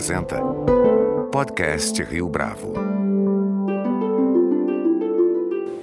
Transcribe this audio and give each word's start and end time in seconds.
apresenta 0.00 0.40
Podcast 1.30 2.02
Rio 2.04 2.26
Bravo. 2.26 2.72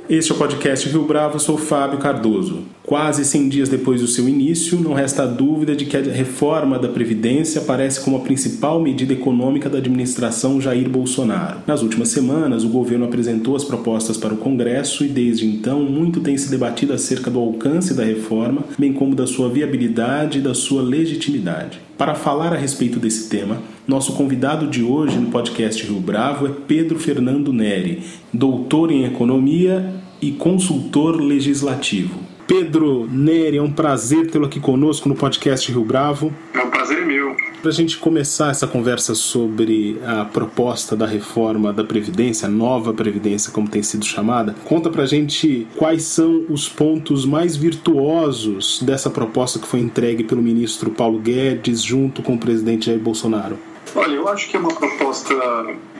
Este 0.09 0.31
é 0.31 0.35
o 0.35 0.37
podcast 0.39 0.89
Rio 0.89 1.05
Bravo, 1.05 1.35
eu 1.35 1.39
sou 1.39 1.55
Fábio 1.55 1.99
Cardoso. 1.99 2.63
Quase 2.87 3.25
100 3.25 3.49
dias 3.49 3.67
depois 3.67 3.99
do 3.99 4.07
seu 4.07 4.29
início, 4.29 4.79
não 4.79 4.93
resta 4.93 5.27
dúvida 5.27 5.75
de 5.75 5.85
que 5.85 5.97
a 5.97 6.01
reforma 6.01 6.79
da 6.79 6.87
Previdência 6.87 7.59
aparece 7.59 7.99
como 7.99 8.15
a 8.15 8.21
principal 8.21 8.81
medida 8.81 9.11
econômica 9.11 9.69
da 9.69 9.79
administração 9.79 10.61
Jair 10.61 10.89
Bolsonaro. 10.89 11.57
Nas 11.67 11.81
últimas 11.81 12.07
semanas, 12.07 12.63
o 12.63 12.69
governo 12.69 13.03
apresentou 13.03 13.57
as 13.57 13.65
propostas 13.65 14.15
para 14.15 14.33
o 14.33 14.37
Congresso 14.37 15.03
e, 15.03 15.09
desde 15.09 15.45
então, 15.45 15.81
muito 15.81 16.21
tem 16.21 16.37
se 16.37 16.49
debatido 16.49 16.93
acerca 16.93 17.29
do 17.29 17.39
alcance 17.39 17.93
da 17.93 18.05
reforma, 18.05 18.63
bem 18.79 18.93
como 18.93 19.13
da 19.13 19.27
sua 19.27 19.49
viabilidade 19.49 20.39
e 20.39 20.41
da 20.41 20.53
sua 20.53 20.81
legitimidade. 20.81 21.81
Para 21.97 22.15
falar 22.15 22.53
a 22.53 22.57
respeito 22.57 22.99
desse 22.99 23.27
tema, 23.27 23.61
nosso 23.85 24.13
convidado 24.13 24.65
de 24.65 24.81
hoje 24.81 25.17
no 25.17 25.29
podcast 25.29 25.85
Rio 25.85 25.99
Bravo 25.99 26.47
é 26.47 26.51
Pedro 26.65 26.97
Fernando 26.97 27.51
Neri, 27.51 28.01
doutor 28.33 28.93
em 28.93 29.03
economia 29.03 29.93
e 30.21 30.31
consultor 30.31 31.19
legislativo. 31.19 32.26
Pedro 32.47 33.05
Neri, 33.11 33.57
é 33.57 33.61
um 33.61 33.71
prazer 33.71 34.31
tê-lo 34.31 34.45
aqui 34.45 34.57
conosco 34.57 35.09
no 35.09 35.15
podcast 35.15 35.69
Rio 35.69 35.83
Bravo. 35.83 36.33
É 36.53 36.63
um 36.63 36.69
prazer 36.69 37.05
meu. 37.05 37.35
Para 37.61 37.71
a 37.71 37.73
gente 37.73 37.97
começar 37.97 38.51
essa 38.51 38.65
conversa 38.65 39.13
sobre 39.13 39.99
a 40.05 40.23
proposta 40.23 40.95
da 40.95 41.05
reforma 41.05 41.73
da 41.73 41.83
Previdência, 41.83 42.47
nova 42.47 42.93
Previdência, 42.93 43.51
como 43.51 43.67
tem 43.67 43.83
sido 43.83 44.05
chamada, 44.05 44.55
conta 44.63 44.89
para 44.89 45.03
a 45.03 45.05
gente 45.05 45.67
quais 45.75 46.03
são 46.03 46.45
os 46.47 46.69
pontos 46.69 47.25
mais 47.25 47.57
virtuosos 47.57 48.81
dessa 48.81 49.09
proposta 49.09 49.59
que 49.59 49.67
foi 49.67 49.81
entregue 49.81 50.23
pelo 50.23 50.41
ministro 50.41 50.89
Paulo 50.89 51.19
Guedes 51.19 51.81
junto 51.81 52.21
com 52.21 52.35
o 52.35 52.39
presidente 52.39 52.85
Jair 52.85 52.99
Bolsonaro. 52.99 53.57
Olha, 53.93 54.13
eu 54.13 54.27
acho 54.29 54.49
que 54.49 54.55
é 54.55 54.59
uma 54.59 54.73
proposta 54.73 55.33